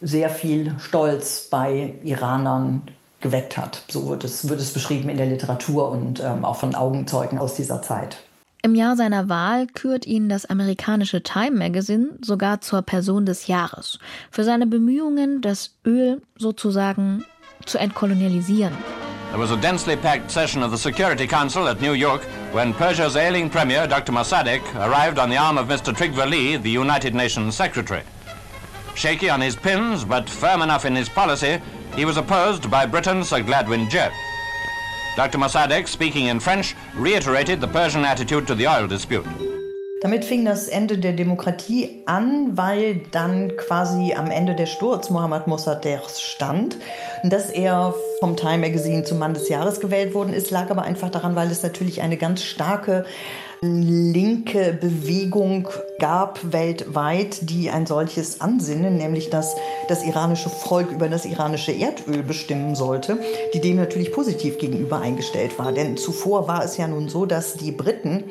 [0.02, 2.84] sehr viel Stolz bei Iranern
[3.22, 3.84] geweckt hat.
[3.90, 7.56] So wird es, wird es beschrieben in der Literatur und ähm, auch von Augenzeugen aus
[7.56, 8.18] dieser Zeit.
[8.62, 14.00] Im Jahr seiner Wahl kürt ihn das amerikanische Time Magazine sogar zur Person des Jahres
[14.32, 17.24] für seine Bemühungen, das Öl sozusagen
[17.66, 18.74] zu entkolonialisieren.
[19.30, 23.16] There was a densely packed session of the Security Council at New York when Persia's
[23.16, 24.12] ailing premier, Dr.
[24.12, 25.94] Mossadegh, arrived on the arm of Mr.
[25.94, 28.02] Trygve Lee, the United Nations Secretary.
[28.96, 31.62] Shaky on his pins, but firm enough in his policy,
[31.96, 34.12] he was opposed by Britain's Sir Gladwin Jebb.
[35.16, 35.38] Dr.
[35.38, 39.28] Mossadegh, speaking in French, reiterated the Persian attitude to the oil dispute.
[40.02, 45.48] Damit fing das Ende der Demokratie an, weil dann quasi am Ende der Sturz Mohammad
[45.48, 46.78] Mossadeghs stand.
[47.24, 51.10] Dass er vom Time Magazine zum Mann des Jahres gewählt worden ist, lag aber einfach
[51.10, 53.06] daran, weil es natürlich eine ganz starke
[53.62, 55.68] linke Bewegung
[56.00, 59.58] gab weltweit, die ein solches Ansinnen, nämlich dass
[59.90, 63.18] das iranische Volk über das iranische Erdöl bestimmen sollte,
[63.54, 65.74] die dem natürlich positiv gegenüber eingestellt war.
[65.74, 68.24] Denn zuvor war es ja nun so, dass die Briten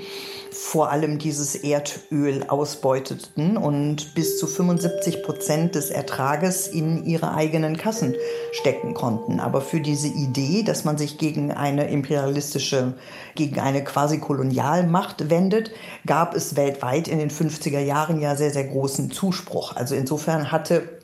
[0.60, 7.76] vor allem dieses Erdöl ausbeuteten und bis zu 75 Prozent des Ertrages in ihre eigenen
[7.76, 8.16] Kassen
[8.50, 9.38] stecken konnten.
[9.38, 12.94] Aber für diese Idee, dass man sich gegen eine imperialistische,
[13.36, 15.70] gegen eine quasi Kolonialmacht wendet,
[16.06, 19.76] gab es weltweit in den 50er Jahren ja sehr, sehr großen Zuspruch.
[19.76, 20.97] Also insofern hatte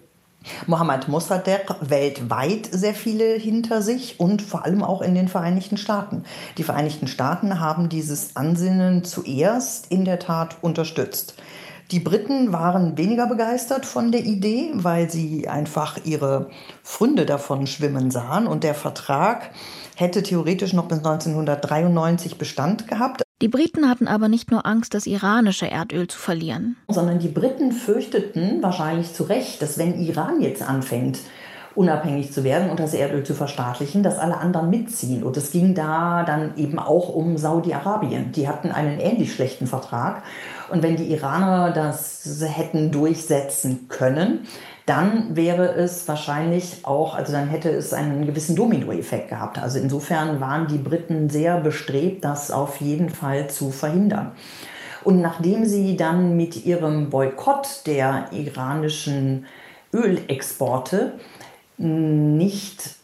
[0.66, 6.24] Mohammad Mossadegh weltweit sehr viele hinter sich und vor allem auch in den Vereinigten Staaten.
[6.58, 11.34] Die Vereinigten Staaten haben dieses Ansinnen zuerst in der Tat unterstützt.
[11.90, 16.48] Die Briten waren weniger begeistert von der Idee, weil sie einfach ihre
[16.82, 19.50] Fründe davon schwimmen sahen und der Vertrag
[19.94, 23.23] hätte theoretisch noch bis 1993 Bestand gehabt.
[23.44, 26.76] Die Briten hatten aber nicht nur Angst, das iranische Erdöl zu verlieren.
[26.88, 31.18] Sondern die Briten fürchteten wahrscheinlich zu Recht, dass wenn Iran jetzt anfängt,
[31.74, 35.22] unabhängig zu werden und das Erdöl zu verstaatlichen, dass alle anderen mitziehen.
[35.22, 38.32] Und es ging da dann eben auch um Saudi-Arabien.
[38.32, 40.22] Die hatten einen ähnlich schlechten Vertrag.
[40.72, 44.46] Und wenn die Iraner das hätten durchsetzen können,
[44.86, 49.58] dann wäre es wahrscheinlich auch, also dann hätte es einen gewissen Dominoeffekt gehabt.
[49.58, 54.32] Also insofern waren die Briten sehr bestrebt, das auf jeden Fall zu verhindern.
[55.02, 59.46] Und nachdem sie dann mit ihrem Boykott der iranischen
[59.92, 61.12] Ölexporte
[61.78, 62.96] nicht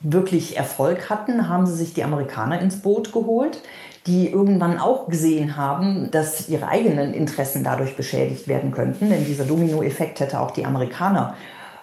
[0.00, 3.62] wirklich Erfolg hatten, haben sie sich die Amerikaner ins Boot geholt
[4.06, 9.10] die irgendwann auch gesehen haben, dass ihre eigenen Interessen dadurch beschädigt werden könnten.
[9.10, 11.34] Denn dieser Dominoeffekt hätte auch die Amerikaner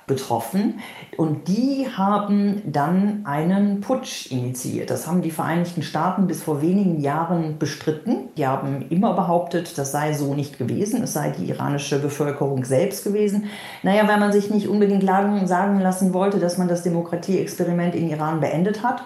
[0.07, 0.79] betroffen.
[1.17, 4.89] Und die haben dann einen Putsch initiiert.
[4.89, 8.29] Das haben die Vereinigten Staaten bis vor wenigen Jahren bestritten.
[8.37, 11.03] Die haben immer behauptet, das sei so nicht gewesen.
[11.03, 13.49] Es sei die iranische Bevölkerung selbst gewesen.
[13.83, 18.39] Naja, weil man sich nicht unbedingt sagen lassen wollte, dass man das Demokratieexperiment in Iran
[18.39, 19.03] beendet hat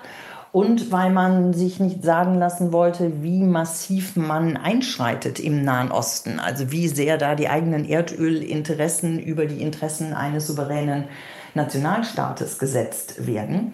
[0.51, 6.39] und weil man sich nicht sagen lassen wollte, wie massiv man einschreitet im Nahen Osten.
[6.39, 11.05] Also wie sehr da die eigenen Erdölinteressen über die Interessen eines souveränen
[11.53, 13.73] Nationalstaates gesetzt werden.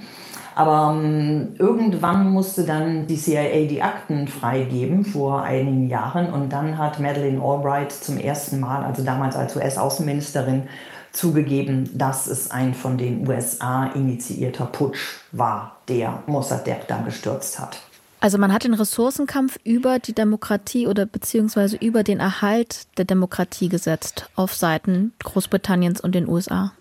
[0.53, 6.79] Aber ähm, irgendwann musste dann die CIA die Akten freigeben vor einigen Jahren und dann
[6.79, 10.63] hat Madeleine Albright zum ersten Mal, also damals als US-Außenministerin,
[11.11, 17.79] zugegeben, dass es ein von den USA initiierter Putsch war, der Mossadegh dann gestürzt hat.
[18.19, 23.69] Also man hat den Ressourcenkampf über die Demokratie oder beziehungsweise über den Erhalt der Demokratie
[23.69, 26.71] gesetzt auf Seiten Großbritanniens und den USA.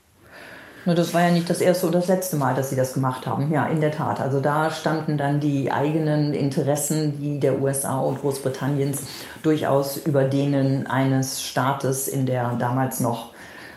[0.95, 3.51] Das war ja nicht das erste oder das letzte Mal, dass sie das gemacht haben.
[3.53, 4.21] Ja, in der Tat.
[4.21, 9.03] Also da standen dann die eigenen Interessen, die der USA und Großbritanniens
[9.43, 13.33] durchaus über denen eines Staates in der damals noch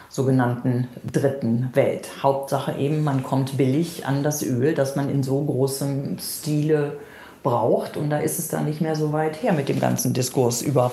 [0.10, 2.10] sogenannten dritten Welt.
[2.24, 6.98] Hauptsache eben, man kommt billig an das Öl, das man in so großem Stile
[7.44, 7.96] braucht.
[7.96, 10.92] Und da ist es dann nicht mehr so weit her mit dem ganzen Diskurs über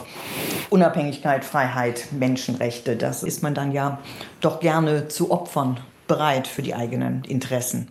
[0.70, 2.96] Unabhängigkeit, Freiheit, Menschenrechte.
[2.96, 3.98] Das ist man dann ja
[4.40, 7.90] doch gerne zu opfern bereit für die eigenen Interessen.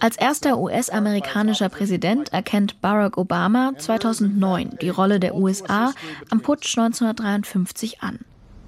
[0.00, 5.92] Als erster US-amerikanischer Präsident erkennt Barack Obama 2009 die Rolle der USA
[6.30, 8.20] am Putsch 1953 an.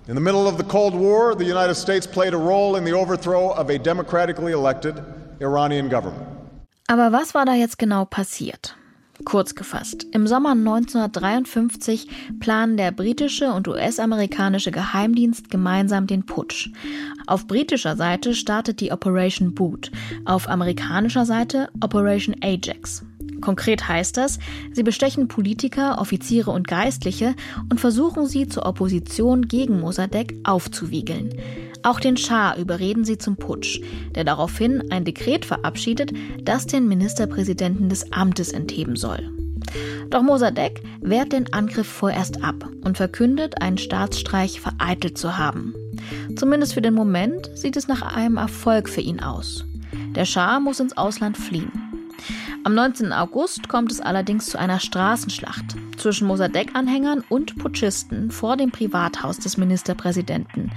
[0.09, 2.95] In the middle of the Cold War, the United States played a role in the
[2.95, 4.95] overthrow of a democratically elected
[5.39, 6.27] Iranian government.
[6.89, 8.75] Aber was war da jetzt genau passiert?
[9.27, 12.09] Kurz gefasst, im Sommer 1953
[12.41, 16.71] planen der britische und US-amerikanische Geheimdienst gemeinsam den Putsch.
[17.27, 19.91] Auf britischer Seite startet die Operation Boot,
[20.25, 23.03] auf amerikanischer Seite Operation Ajax.
[23.41, 24.39] Konkret heißt das,
[24.73, 27.35] sie bestechen Politiker, Offiziere und Geistliche
[27.71, 31.35] und versuchen sie zur Opposition gegen Mossadegh aufzuwiegeln.
[31.83, 33.81] Auch den Schah überreden sie zum Putsch,
[34.15, 36.13] der daraufhin ein Dekret verabschiedet,
[36.43, 39.31] das den Ministerpräsidenten des Amtes entheben soll.
[40.11, 45.75] Doch Mossadegh wehrt den Angriff vorerst ab und verkündet, einen Staatsstreich vereitelt zu haben.
[46.37, 49.65] Zumindest für den Moment sieht es nach einem Erfolg für ihn aus.
[50.15, 51.73] Der Schah muss ins Ausland fliehen.
[52.65, 53.13] Am 19.
[53.13, 59.57] August kommt es allerdings zu einer Straßenschlacht zwischen Mossadegh-Anhängern und Putschisten vor dem Privathaus des
[59.57, 60.73] Ministerpräsidenten.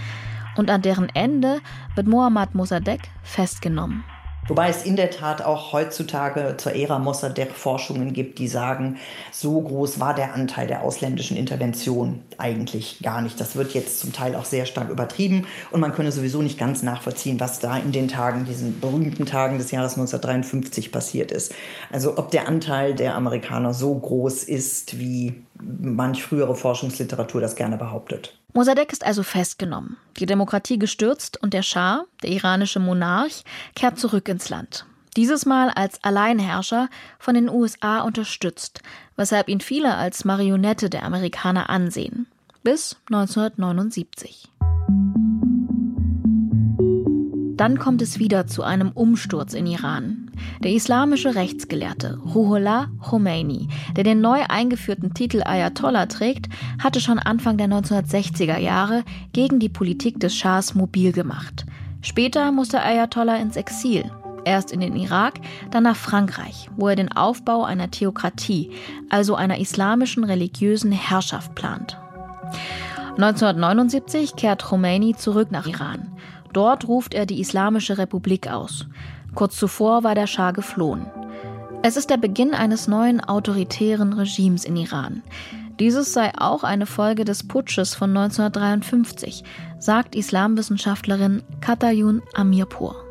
[0.55, 1.59] Und an deren Ende
[1.95, 4.03] wird Mohammad Mossadegh festgenommen.
[4.47, 8.97] Wobei es in der Tat auch heutzutage zur Ära Mossadegh Forschungen gibt, die sagen,
[9.31, 13.39] so groß war der Anteil der ausländischen Intervention eigentlich gar nicht.
[13.39, 16.81] Das wird jetzt zum Teil auch sehr stark übertrieben und man könne sowieso nicht ganz
[16.81, 21.53] nachvollziehen, was da in den Tagen, diesen berühmten Tagen des Jahres 1953 passiert ist.
[21.91, 27.77] Also ob der Anteil der Amerikaner so groß ist, wie manch frühere Forschungsliteratur das gerne
[27.77, 28.40] behauptet.
[28.53, 33.43] Mossadegh ist also festgenommen, die Demokratie gestürzt und der Schah, der iranische Monarch,
[33.75, 34.85] kehrt zurück ins Land.
[35.17, 38.81] Dieses Mal als Alleinherrscher von den USA unterstützt,
[39.15, 42.27] weshalb ihn viele als Marionette der Amerikaner ansehen.
[42.63, 44.50] Bis 1979.
[47.61, 50.31] Dann kommt es wieder zu einem Umsturz in Iran.
[50.63, 56.49] Der islamische Rechtsgelehrte Ruhollah Khomeini, der den neu eingeführten Titel Ayatollah trägt,
[56.81, 61.67] hatte schon Anfang der 1960er Jahre gegen die Politik des Schahs mobil gemacht.
[62.01, 64.09] Später musste Ayatollah ins Exil.
[64.43, 65.35] Erst in den Irak,
[65.69, 68.71] dann nach Frankreich, wo er den Aufbau einer Theokratie,
[69.11, 71.95] also einer islamischen religiösen Herrschaft plant.
[73.17, 76.07] 1979 kehrt Khomeini zurück nach Iran.
[76.53, 78.87] Dort ruft er die Islamische Republik aus.
[79.35, 81.05] Kurz zuvor war der Schah geflohen.
[81.83, 85.23] Es ist der Beginn eines neuen autoritären Regimes in Iran.
[85.79, 89.43] Dieses sei auch eine Folge des Putsches von 1953,
[89.79, 93.10] sagt Islamwissenschaftlerin Katayun Amirpur.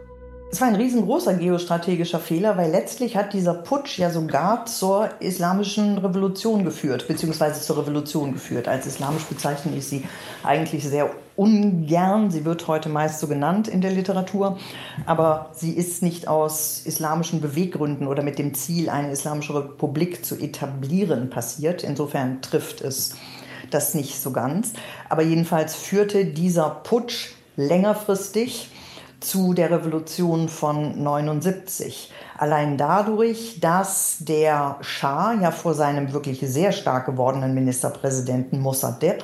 [0.53, 5.97] Es war ein riesengroßer geostrategischer Fehler, weil letztlich hat dieser Putsch ja sogar zur islamischen
[5.99, 8.67] Revolution geführt, beziehungsweise zur Revolution geführt.
[8.67, 10.03] Als islamisch bezeichne ich sie
[10.43, 12.33] eigentlich sehr ungern.
[12.33, 14.59] Sie wird heute meist so genannt in der Literatur,
[15.07, 20.37] aber sie ist nicht aus islamischen Beweggründen oder mit dem Ziel, eine islamische Republik zu
[20.37, 21.85] etablieren, passiert.
[21.85, 23.15] Insofern trifft es
[23.71, 24.73] das nicht so ganz.
[25.09, 28.69] Aber jedenfalls führte dieser Putsch längerfristig
[29.21, 32.13] zu der Revolution von 79.
[32.39, 39.23] Allein dadurch, dass der Schah ja vor seinem wirklich sehr stark gewordenen Ministerpräsidenten Mossadegh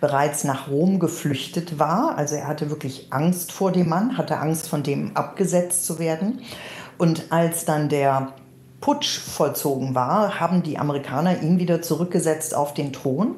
[0.00, 2.16] bereits nach Rom geflüchtet war.
[2.16, 6.40] Also er hatte wirklich Angst vor dem Mann, hatte Angst, von dem abgesetzt zu werden.
[6.98, 8.32] Und als dann der
[8.80, 13.36] Putsch vollzogen war, haben die Amerikaner ihn wieder zurückgesetzt auf den Thron.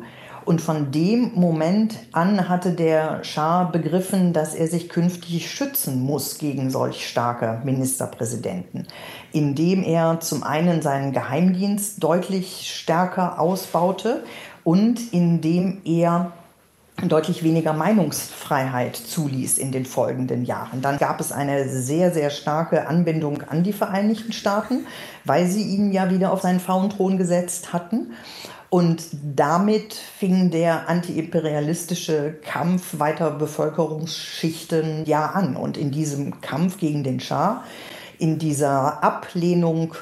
[0.50, 6.38] Und von dem Moment an hatte der Schah begriffen, dass er sich künftig schützen muss
[6.38, 8.88] gegen solch starke Ministerpräsidenten,
[9.30, 14.24] indem er zum einen seinen Geheimdienst deutlich stärker ausbaute
[14.64, 16.32] und indem er
[17.06, 20.82] deutlich weniger Meinungsfreiheit zuließ in den folgenden Jahren.
[20.82, 24.84] Dann gab es eine sehr, sehr starke Anbindung an die Vereinigten Staaten,
[25.24, 28.10] weil sie ihn ja wieder auf seinen Frauenthron gesetzt hatten.
[28.70, 29.02] Und
[29.34, 35.56] damit fing der antiimperialistische Kampf weiter Bevölkerungsschichten ja an.
[35.56, 37.64] Und in diesem Kampf gegen den Schah,
[38.18, 39.94] in dieser Ablehnung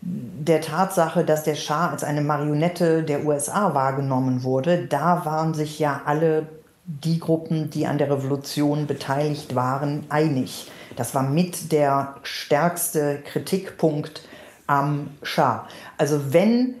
[0.00, 5.80] der Tatsache, dass der Schah als eine Marionette der USA wahrgenommen wurde, da waren sich
[5.80, 6.46] ja alle
[6.84, 10.70] die Gruppen, die an der Revolution beteiligt waren, einig.
[10.94, 14.22] Das war mit der stärkste Kritikpunkt
[14.68, 15.66] am Schah.
[15.98, 16.76] Also wenn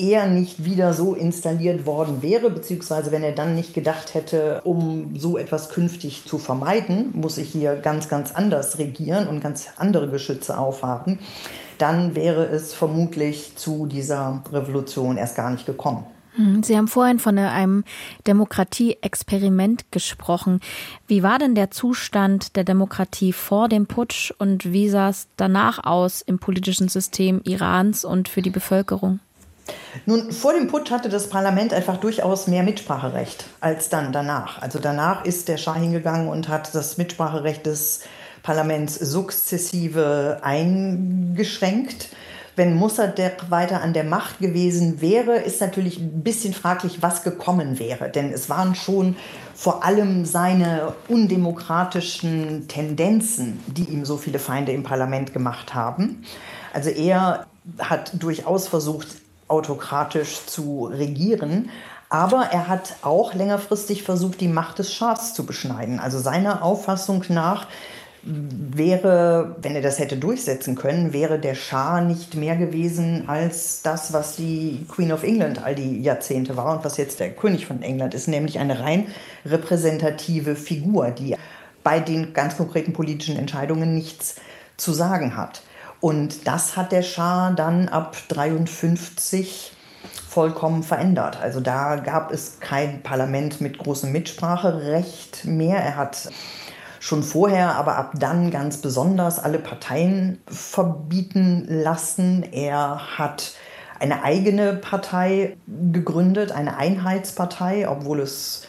[0.00, 5.14] er nicht wieder so installiert worden wäre, beziehungsweise wenn er dann nicht gedacht hätte, um
[5.16, 10.08] so etwas künftig zu vermeiden, muss ich hier ganz, ganz anders regieren und ganz andere
[10.08, 11.18] Geschütze aufhaben,
[11.78, 16.04] dann wäre es vermutlich zu dieser Revolution erst gar nicht gekommen.
[16.34, 17.84] Hm, Sie haben vorhin von einem
[18.26, 20.60] Demokratie-Experiment gesprochen.
[21.06, 25.84] Wie war denn der Zustand der Demokratie vor dem Putsch und wie sah es danach
[25.84, 29.20] aus im politischen System Irans und für die Bevölkerung?
[30.06, 34.60] Nun, vor dem Putsch hatte das Parlament einfach durchaus mehr Mitspracherecht als dann danach.
[34.62, 38.00] Also danach ist der Schah hingegangen und hat das Mitspracherecht des
[38.42, 42.08] Parlaments sukzessive eingeschränkt.
[42.56, 47.78] Wenn Mossadegh weiter an der Macht gewesen wäre, ist natürlich ein bisschen fraglich, was gekommen
[47.78, 48.10] wäre.
[48.10, 49.16] Denn es waren schon
[49.54, 56.22] vor allem seine undemokratischen Tendenzen, die ihm so viele Feinde im Parlament gemacht haben.
[56.72, 57.46] Also er
[57.78, 59.08] hat durchaus versucht,
[59.50, 61.70] autokratisch zu regieren.
[62.08, 66.00] Aber er hat auch längerfristig versucht, die Macht des Schahs zu beschneiden.
[66.00, 67.66] Also seiner Auffassung nach
[68.22, 74.12] wäre, wenn er das hätte durchsetzen können, wäre der Schah nicht mehr gewesen als das,
[74.12, 77.82] was die Queen of England all die Jahrzehnte war und was jetzt der König von
[77.82, 79.06] England ist, nämlich eine rein
[79.46, 81.36] repräsentative Figur, die
[81.82, 84.36] bei den ganz konkreten politischen Entscheidungen nichts
[84.76, 85.62] zu sagen hat.
[86.00, 89.72] Und das hat der Schah dann ab 53
[90.28, 91.38] vollkommen verändert.
[91.40, 95.78] Also da gab es kein Parlament mit großem Mitspracherecht mehr.
[95.78, 96.30] Er hat
[97.00, 102.44] schon vorher, aber ab dann ganz besonders alle Parteien verbieten lassen.
[102.52, 103.54] Er hat
[103.98, 108.66] eine eigene Partei gegründet, eine Einheitspartei, obwohl es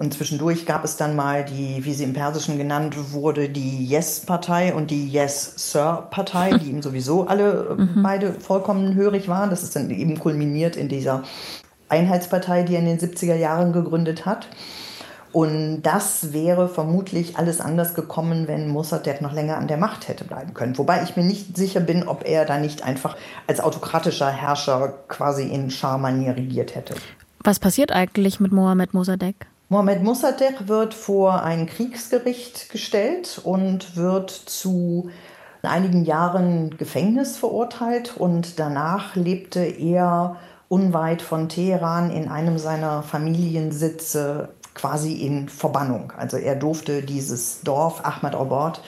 [0.00, 4.72] und zwischendurch gab es dann mal die, wie sie im Persischen genannt wurde, die Yes-Partei
[4.72, 8.02] und die Yes-Sir-Partei, die ihm sowieso alle äh, mhm.
[8.02, 9.50] beide vollkommen hörig waren.
[9.50, 11.24] Das ist dann eben kulminiert in dieser
[11.90, 14.48] Einheitspartei, die er in den 70er Jahren gegründet hat.
[15.32, 20.24] Und das wäre vermutlich alles anders gekommen, wenn Mossadegh noch länger an der Macht hätte
[20.24, 20.78] bleiben können.
[20.78, 25.42] Wobei ich mir nicht sicher bin, ob er da nicht einfach als autokratischer Herrscher quasi
[25.42, 26.94] in Schah-Manier regiert hätte.
[27.44, 29.46] Was passiert eigentlich mit Mohammed Mossadegh?
[29.72, 35.10] Mohammed Mossadegh wird vor ein Kriegsgericht gestellt und wird zu
[35.62, 40.34] einigen Jahren Gefängnis verurteilt und danach lebte er
[40.68, 46.12] unweit von Teheran in einem seiner Familiensitze quasi in Verbannung.
[46.16, 48.82] Also er durfte dieses Dorf Ahmedabad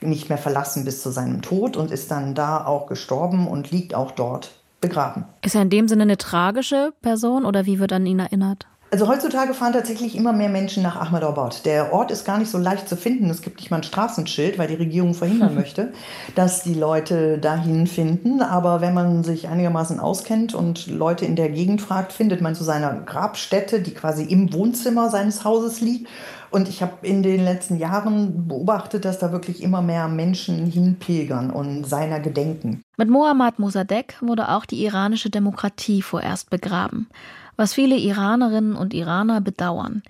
[0.00, 3.94] nicht mehr verlassen bis zu seinem Tod und ist dann da auch gestorben und liegt
[3.94, 5.26] auch dort begraben.
[5.42, 8.66] Ist er in dem Sinne eine tragische Person oder wie wird an ihn erinnert?
[8.92, 11.64] Also heutzutage fahren tatsächlich immer mehr Menschen nach Ahmedabad.
[11.64, 13.30] Der Ort ist gar nicht so leicht zu finden.
[13.30, 15.94] Es gibt nicht mal ein Straßenschild, weil die Regierung verhindern möchte,
[16.34, 18.42] dass die Leute dahin finden.
[18.42, 22.64] Aber wenn man sich einigermaßen auskennt und Leute in der Gegend fragt, findet man zu
[22.64, 26.10] seiner Grabstätte, die quasi im Wohnzimmer seines Hauses liegt.
[26.50, 31.50] Und ich habe in den letzten Jahren beobachtet, dass da wirklich immer mehr Menschen hinpilgern
[31.50, 32.82] und seiner gedenken.
[32.98, 37.08] Mit Mohammad Mossadegh wurde auch die iranische Demokratie vorerst begraben
[37.56, 40.02] was viele Iranerinnen und Iraner bedauern.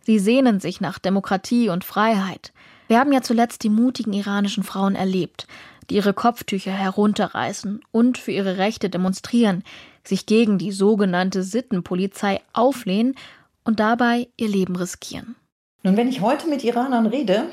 [0.00, 2.52] Sie sehnen sich nach Demokratie und Freiheit.
[2.88, 5.46] Wir haben ja zuletzt die mutigen iranischen Frauen erlebt,
[5.88, 9.64] die ihre Kopftücher herunterreißen und für ihre Rechte demonstrieren,
[10.02, 13.14] sich gegen die sogenannte Sittenpolizei auflehnen
[13.64, 15.36] und dabei ihr Leben riskieren.
[15.82, 17.44] Nun, wenn ich heute mit Iranern rede,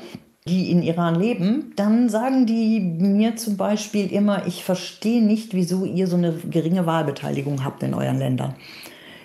[0.46, 5.84] die in Iran leben, dann sagen die mir zum Beispiel immer, ich verstehe nicht, wieso
[5.84, 8.54] ihr so eine geringe Wahlbeteiligung habt in euren Ländern.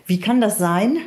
[0.07, 0.97] Wie kann das sein?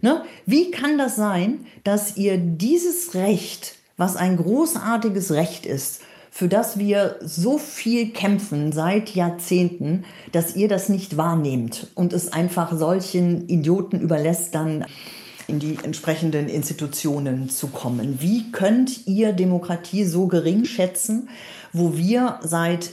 [0.00, 0.24] Ne?
[0.46, 6.78] Wie kann das sein, dass ihr dieses Recht, was ein großartiges Recht ist, für das
[6.78, 13.48] wir so viel kämpfen seit Jahrzehnten, dass ihr das nicht wahrnehmt und es einfach solchen
[13.48, 14.84] Idioten überlässt, dann
[15.48, 18.20] in die entsprechenden Institutionen zu kommen.
[18.20, 21.28] Wie könnt ihr Demokratie so gering schätzen,
[21.72, 22.90] wo wir seit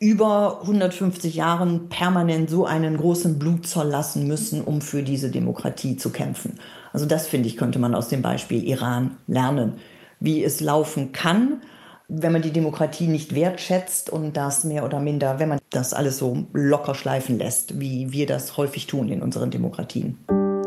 [0.00, 6.08] über 150 Jahren permanent so einen großen Blutzoll lassen müssen, um für diese Demokratie zu
[6.10, 6.58] kämpfen.
[6.94, 9.74] Also das finde ich, könnte man aus dem Beispiel Iran lernen,
[10.18, 11.60] wie es laufen kann,
[12.08, 16.16] wenn man die Demokratie nicht wertschätzt und das mehr oder minder, wenn man das alles
[16.16, 20.18] so locker schleifen lässt, wie wir das häufig tun in unseren Demokratien.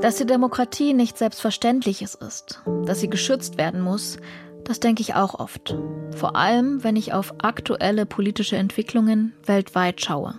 [0.03, 4.17] Dass die Demokratie nicht Selbstverständliches ist, dass sie geschützt werden muss,
[4.65, 5.75] das denke ich auch oft.
[6.15, 10.35] Vor allem, wenn ich auf aktuelle politische Entwicklungen weltweit schaue.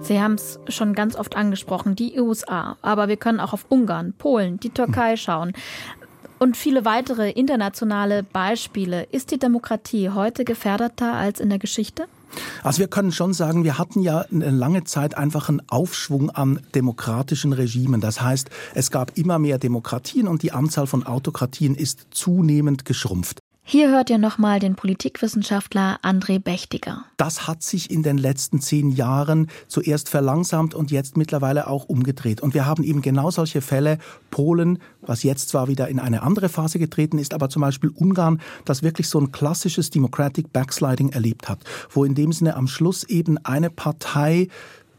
[0.00, 2.78] Sie haben es schon ganz oft angesprochen, die USA.
[2.80, 5.52] Aber wir können auch auf Ungarn, Polen, die Türkei schauen.
[6.38, 9.06] Und viele weitere internationale Beispiele.
[9.10, 12.06] Ist die Demokratie heute gefährdeter als in der Geschichte?
[12.62, 16.60] Also wir können schon sagen, wir hatten ja eine lange Zeit einfach einen Aufschwung an
[16.74, 18.00] demokratischen Regimen.
[18.00, 23.37] Das heißt, es gab immer mehr Demokratien und die Anzahl von Autokratien ist zunehmend geschrumpft.
[23.70, 27.04] Hier hört ihr nochmal den Politikwissenschaftler André Bechtiger.
[27.18, 32.40] Das hat sich in den letzten zehn Jahren zuerst verlangsamt und jetzt mittlerweile auch umgedreht.
[32.40, 33.98] Und wir haben eben genau solche Fälle.
[34.30, 38.40] Polen, was jetzt zwar wieder in eine andere Phase getreten ist, aber zum Beispiel Ungarn,
[38.64, 41.58] das wirklich so ein klassisches Democratic Backsliding erlebt hat,
[41.90, 44.48] wo in dem Sinne am Schluss eben eine Partei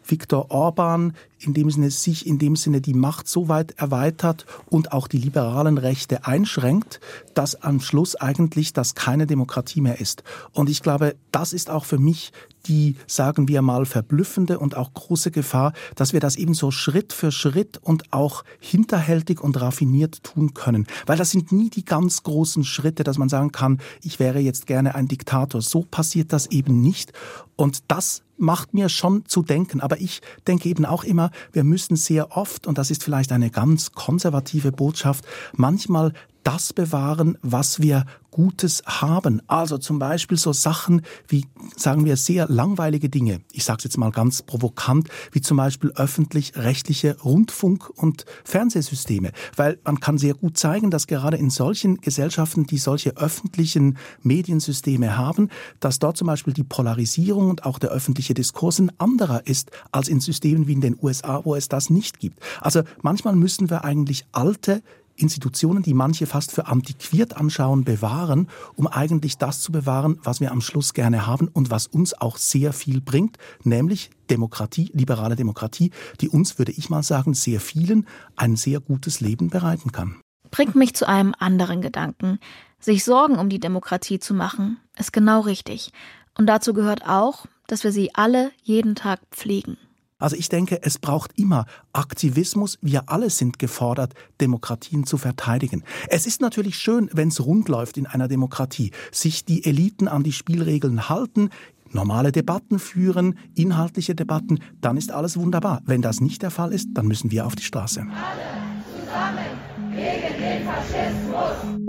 [0.04, 4.92] Viktor Orban in dem Sinne sich in dem Sinne die Macht so weit erweitert und
[4.92, 7.00] auch die liberalen Rechte einschränkt,
[7.34, 10.24] dass am Schluss eigentlich das keine Demokratie mehr ist.
[10.52, 12.32] Und ich glaube, das ist auch für mich
[12.66, 17.14] die, sagen wir mal, verblüffende und auch große Gefahr, dass wir das eben so Schritt
[17.14, 20.88] für Schritt und auch hinterhältig und raffiniert tun können.
[21.06, 24.68] Weil das sind nie die ganz großen Schritte, dass man sagen kann, ich wäre jetzt
[24.68, 25.62] gerne ein Diktator.
[25.62, 27.14] So passiert das eben nicht.
[27.56, 29.82] Und das macht mir schon zu denken.
[29.82, 33.50] Aber ich denke eben auch immer, wir müssen sehr oft, und das ist vielleicht eine
[33.50, 36.14] ganz konservative Botschaft, manchmal
[36.44, 39.42] das bewahren, was wir Gutes haben.
[39.48, 43.42] Also zum Beispiel so Sachen wie, sagen wir, sehr langweilige Dinge.
[43.52, 49.32] Ich sage es jetzt mal ganz provokant, wie zum Beispiel öffentlich-rechtliche Rundfunk- und Fernsehsysteme.
[49.56, 55.18] Weil man kann sehr gut zeigen, dass gerade in solchen Gesellschaften, die solche öffentlichen Mediensysteme
[55.18, 59.72] haben, dass dort zum Beispiel die Polarisierung und auch der öffentliche Diskurs ein anderer ist
[59.92, 62.40] als in Systemen wie in den USA, wo es das nicht gibt.
[62.62, 64.84] Also manchmal müssen wir eigentlich alte
[65.20, 70.52] Institutionen, die manche fast für antiquiert anschauen, bewahren, um eigentlich das zu bewahren, was wir
[70.52, 75.92] am Schluss gerne haben und was uns auch sehr viel bringt, nämlich Demokratie, liberale Demokratie,
[76.22, 80.16] die uns, würde ich mal sagen, sehr vielen ein sehr gutes Leben bereiten kann.
[80.52, 82.40] Bringt mich zu einem anderen Gedanken.
[82.80, 85.92] Sich Sorgen um die Demokratie zu machen, ist genau richtig.
[86.38, 89.78] Und dazu gehört auch, dass wir sie alle jeden Tag pflegen.
[90.20, 92.78] Also ich denke, es braucht immer Aktivismus.
[92.82, 95.84] Wir alle sind gefordert, Demokratien zu verteidigen.
[96.10, 100.24] Es ist natürlich schön, wenn es rund läuft in einer Demokratie, sich die Eliten an
[100.24, 101.50] die Spielregeln halten,
[101.92, 105.82] normale Debatten führen, inhaltliche Debatten, dann ist alles wunderbar.
[105.86, 108.02] Wenn das nicht der Fall ist, dann müssen wir auf die Straße.
[108.02, 111.80] Alle zusammen gegen den Faschismus.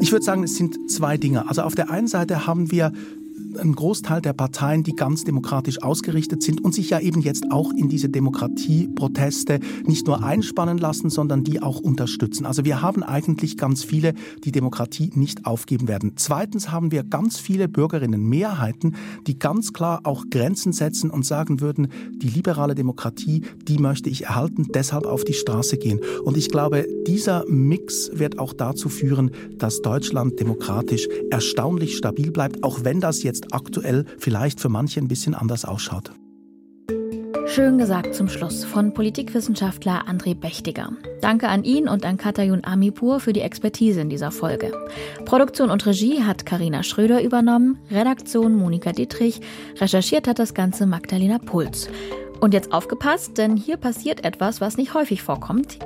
[0.00, 1.48] Ich würde sagen, es sind zwei Dinge.
[1.48, 2.92] Also auf der einen Seite haben wir
[3.56, 7.72] ein Großteil der Parteien, die ganz demokratisch ausgerichtet sind und sich ja eben jetzt auch
[7.72, 12.46] in diese Demokratieproteste nicht nur einspannen lassen, sondern die auch unterstützen.
[12.46, 16.12] Also wir haben eigentlich ganz viele, die Demokratie nicht aufgeben werden.
[16.16, 18.96] Zweitens haben wir ganz viele Bürgerinnen, Mehrheiten,
[19.26, 24.24] die ganz klar auch Grenzen setzen und sagen würden, die liberale Demokratie, die möchte ich
[24.24, 26.00] erhalten, deshalb auf die Straße gehen.
[26.24, 32.62] Und ich glaube, dieser Mix wird auch dazu führen, dass Deutschland demokratisch erstaunlich stabil bleibt,
[32.62, 36.12] auch wenn das jetzt aktuell vielleicht für manche ein bisschen anders ausschaut.
[37.46, 40.92] Schön gesagt zum Schluss von Politikwissenschaftler André Bechtiger.
[41.22, 44.70] Danke an ihn und an Katayun Amipur für die Expertise in dieser Folge.
[45.24, 49.40] Produktion und Regie hat Karina Schröder übernommen, Redaktion Monika Dietrich,
[49.80, 51.88] recherchiert hat das Ganze Magdalena Puls.
[52.38, 55.78] Und jetzt aufgepasst, denn hier passiert etwas, was nicht häufig vorkommt.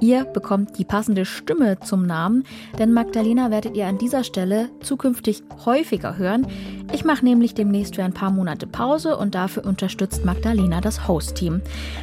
[0.00, 2.44] Ihr bekommt die passende Stimme zum Namen,
[2.78, 6.46] denn Magdalena werdet ihr an dieser Stelle zukünftig häufiger hören.
[6.92, 11.62] Ich mache nämlich demnächst für ein paar Monate Pause und dafür unterstützt Magdalena das Host-Team.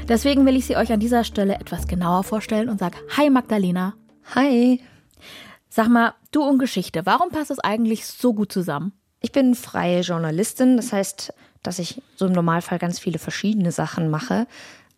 [0.09, 3.93] Deswegen will ich sie euch an dieser Stelle etwas genauer vorstellen und sage Hi Magdalena.
[4.35, 4.81] Hi.
[5.69, 8.91] Sag mal, du und Geschichte, warum passt das eigentlich so gut zusammen?
[9.21, 11.33] Ich bin freie Journalistin, das heißt,
[11.63, 14.47] dass ich so im Normalfall ganz viele verschiedene Sachen mache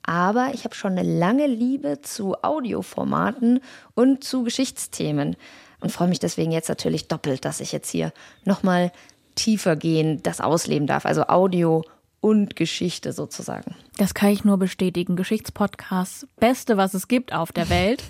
[0.08, 3.60] aber ich habe schon eine lange Liebe zu Audioformaten
[3.94, 5.36] und zu Geschichtsthemen
[5.82, 8.12] und freue mich deswegen jetzt natürlich doppelt, dass ich jetzt hier
[8.46, 8.92] nochmal
[9.36, 11.06] tiefer gehen, das ausleben darf.
[11.06, 11.84] Also Audio
[12.22, 13.76] und Geschichte sozusagen.
[13.98, 15.18] Das kann ich nur bestätigen.
[15.18, 18.02] Geschichtspodcast, beste, was es gibt auf der Welt.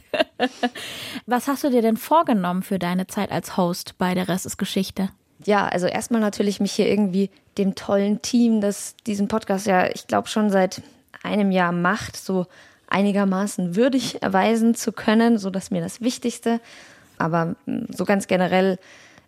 [1.26, 4.58] was hast du dir denn vorgenommen für deine Zeit als Host bei Der Rest ist
[4.58, 5.10] Geschichte?
[5.46, 10.08] Ja, also erstmal natürlich mich hier irgendwie dem tollen Team, das diesen Podcast ja, ich
[10.08, 10.82] glaube schon seit
[11.28, 12.48] einem Jahr Macht so
[12.88, 16.60] einigermaßen würdig erweisen zu können, so dass mir das Wichtigste.
[17.18, 18.80] Aber hm, so ganz generell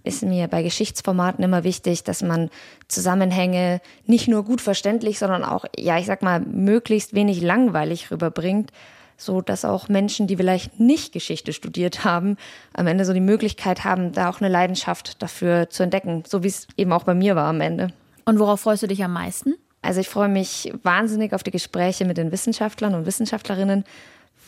[0.03, 2.49] ist mir bei Geschichtsformaten immer wichtig, dass man
[2.87, 8.71] Zusammenhänge nicht nur gut verständlich, sondern auch, ja, ich sag mal, möglichst wenig langweilig rüberbringt,
[9.17, 12.37] so dass auch Menschen, die vielleicht nicht Geschichte studiert haben,
[12.73, 16.47] am Ende so die Möglichkeit haben, da auch eine Leidenschaft dafür zu entdecken, so wie
[16.47, 17.91] es eben auch bei mir war am Ende.
[18.23, 19.55] Und worauf freust du dich am meisten?
[19.81, 23.85] Also ich freue mich wahnsinnig auf die Gespräche mit den Wissenschaftlern und Wissenschaftlerinnen,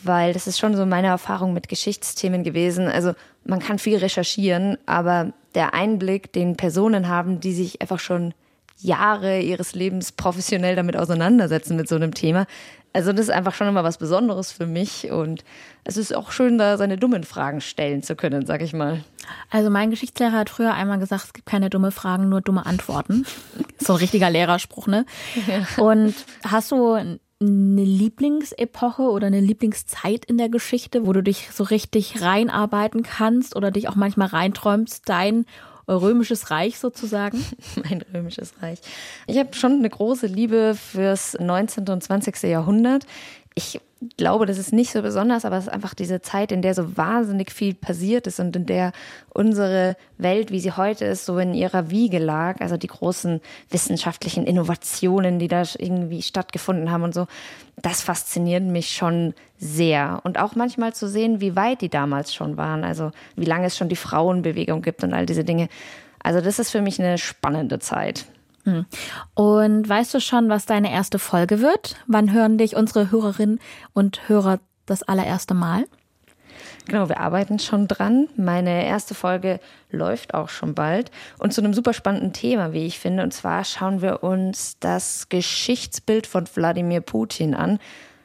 [0.02, 2.88] weil das ist schon so meine Erfahrung mit Geschichtsthemen gewesen.
[2.88, 3.14] Also
[3.44, 8.34] man kann viel recherchieren, aber der Einblick, den Personen haben, die sich einfach schon
[8.78, 12.46] Jahre ihres Lebens professionell damit auseinandersetzen mit so einem Thema.
[12.92, 15.44] Also das ist einfach schon immer was Besonderes für mich und
[15.84, 19.02] es ist auch schön, da seine dummen Fragen stellen zu können, sag ich mal.
[19.50, 23.24] Also mein Geschichtslehrer hat früher einmal gesagt, es gibt keine dumme Fragen, nur dumme Antworten.
[23.78, 25.06] so ein richtiger Lehrerspruch, ne?
[25.46, 25.66] Ja.
[25.82, 26.14] Und
[26.44, 32.22] hast du eine Lieblingsepoche oder eine Lieblingszeit in der Geschichte, wo du dich so richtig
[32.22, 35.46] reinarbeiten kannst oder dich auch manchmal reinträumst, dein
[35.88, 37.44] römisches Reich sozusagen?
[37.88, 38.78] mein römisches Reich.
[39.26, 41.88] Ich habe schon eine große Liebe fürs 19.
[41.88, 42.42] und 20.
[42.44, 43.06] Jahrhundert.
[43.54, 43.80] Ich
[44.16, 46.96] glaube, das ist nicht so besonders, aber es ist einfach diese Zeit, in der so
[46.96, 48.92] wahnsinnig viel passiert ist und in der
[49.30, 52.60] unsere Welt, wie sie heute ist, so in ihrer Wiege lag.
[52.60, 53.40] Also die großen
[53.70, 57.26] wissenschaftlichen Innovationen, die da irgendwie stattgefunden haben und so.
[57.76, 60.20] Das fasziniert mich schon sehr.
[60.24, 62.84] Und auch manchmal zu sehen, wie weit die damals schon waren.
[62.84, 65.68] Also wie lange es schon die Frauenbewegung gibt und all diese Dinge.
[66.22, 68.26] Also das ist für mich eine spannende Zeit.
[68.64, 68.86] Hm.
[69.34, 71.96] Und weißt du schon, was deine erste Folge wird?
[72.06, 73.60] Wann hören dich unsere Hörerinnen
[73.92, 75.84] und Hörer das allererste Mal?
[76.86, 78.28] Genau, wir arbeiten schon dran.
[78.36, 79.60] Meine erste Folge
[79.90, 81.10] läuft auch schon bald.
[81.38, 83.22] Und zu einem super spannenden Thema, wie ich finde.
[83.22, 87.78] Und zwar schauen wir uns das Geschichtsbild von Wladimir Putin an,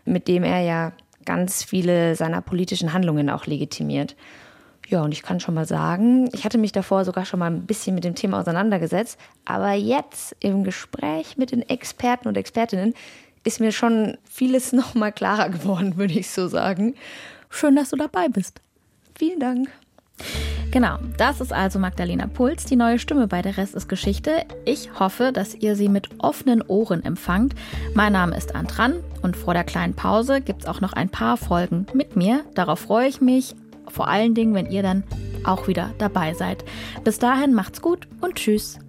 [0.06, 0.94] mit dem er ja
[1.26, 4.16] ganz viele seiner politischen Handlungen auch legitimiert.
[4.90, 7.66] Ja, und ich kann schon mal sagen, ich hatte mich davor sogar schon mal ein
[7.66, 12.94] bisschen mit dem Thema auseinandergesetzt, aber jetzt im Gespräch mit den Experten und Expertinnen
[13.44, 16.96] ist mir schon vieles noch mal klarer geworden, würde ich so sagen.
[17.50, 18.62] Schön, dass du dabei bist.
[19.18, 19.70] Vielen Dank.
[20.72, 24.46] Genau, das ist also Magdalena Puls, die neue Stimme bei Der Rest ist Geschichte.
[24.66, 27.56] Ich hoffe, dass ihr sie mit offenen Ohren empfangt.
[27.94, 31.38] Mein Name ist Antran und vor der kleinen Pause gibt es auch noch ein paar
[31.38, 32.44] Folgen mit mir.
[32.54, 33.56] Darauf freue ich mich
[33.90, 35.04] vor allen Dingen, wenn ihr dann
[35.44, 36.64] auch wieder dabei seid.
[37.04, 38.80] Bis dahin macht's gut und tschüss.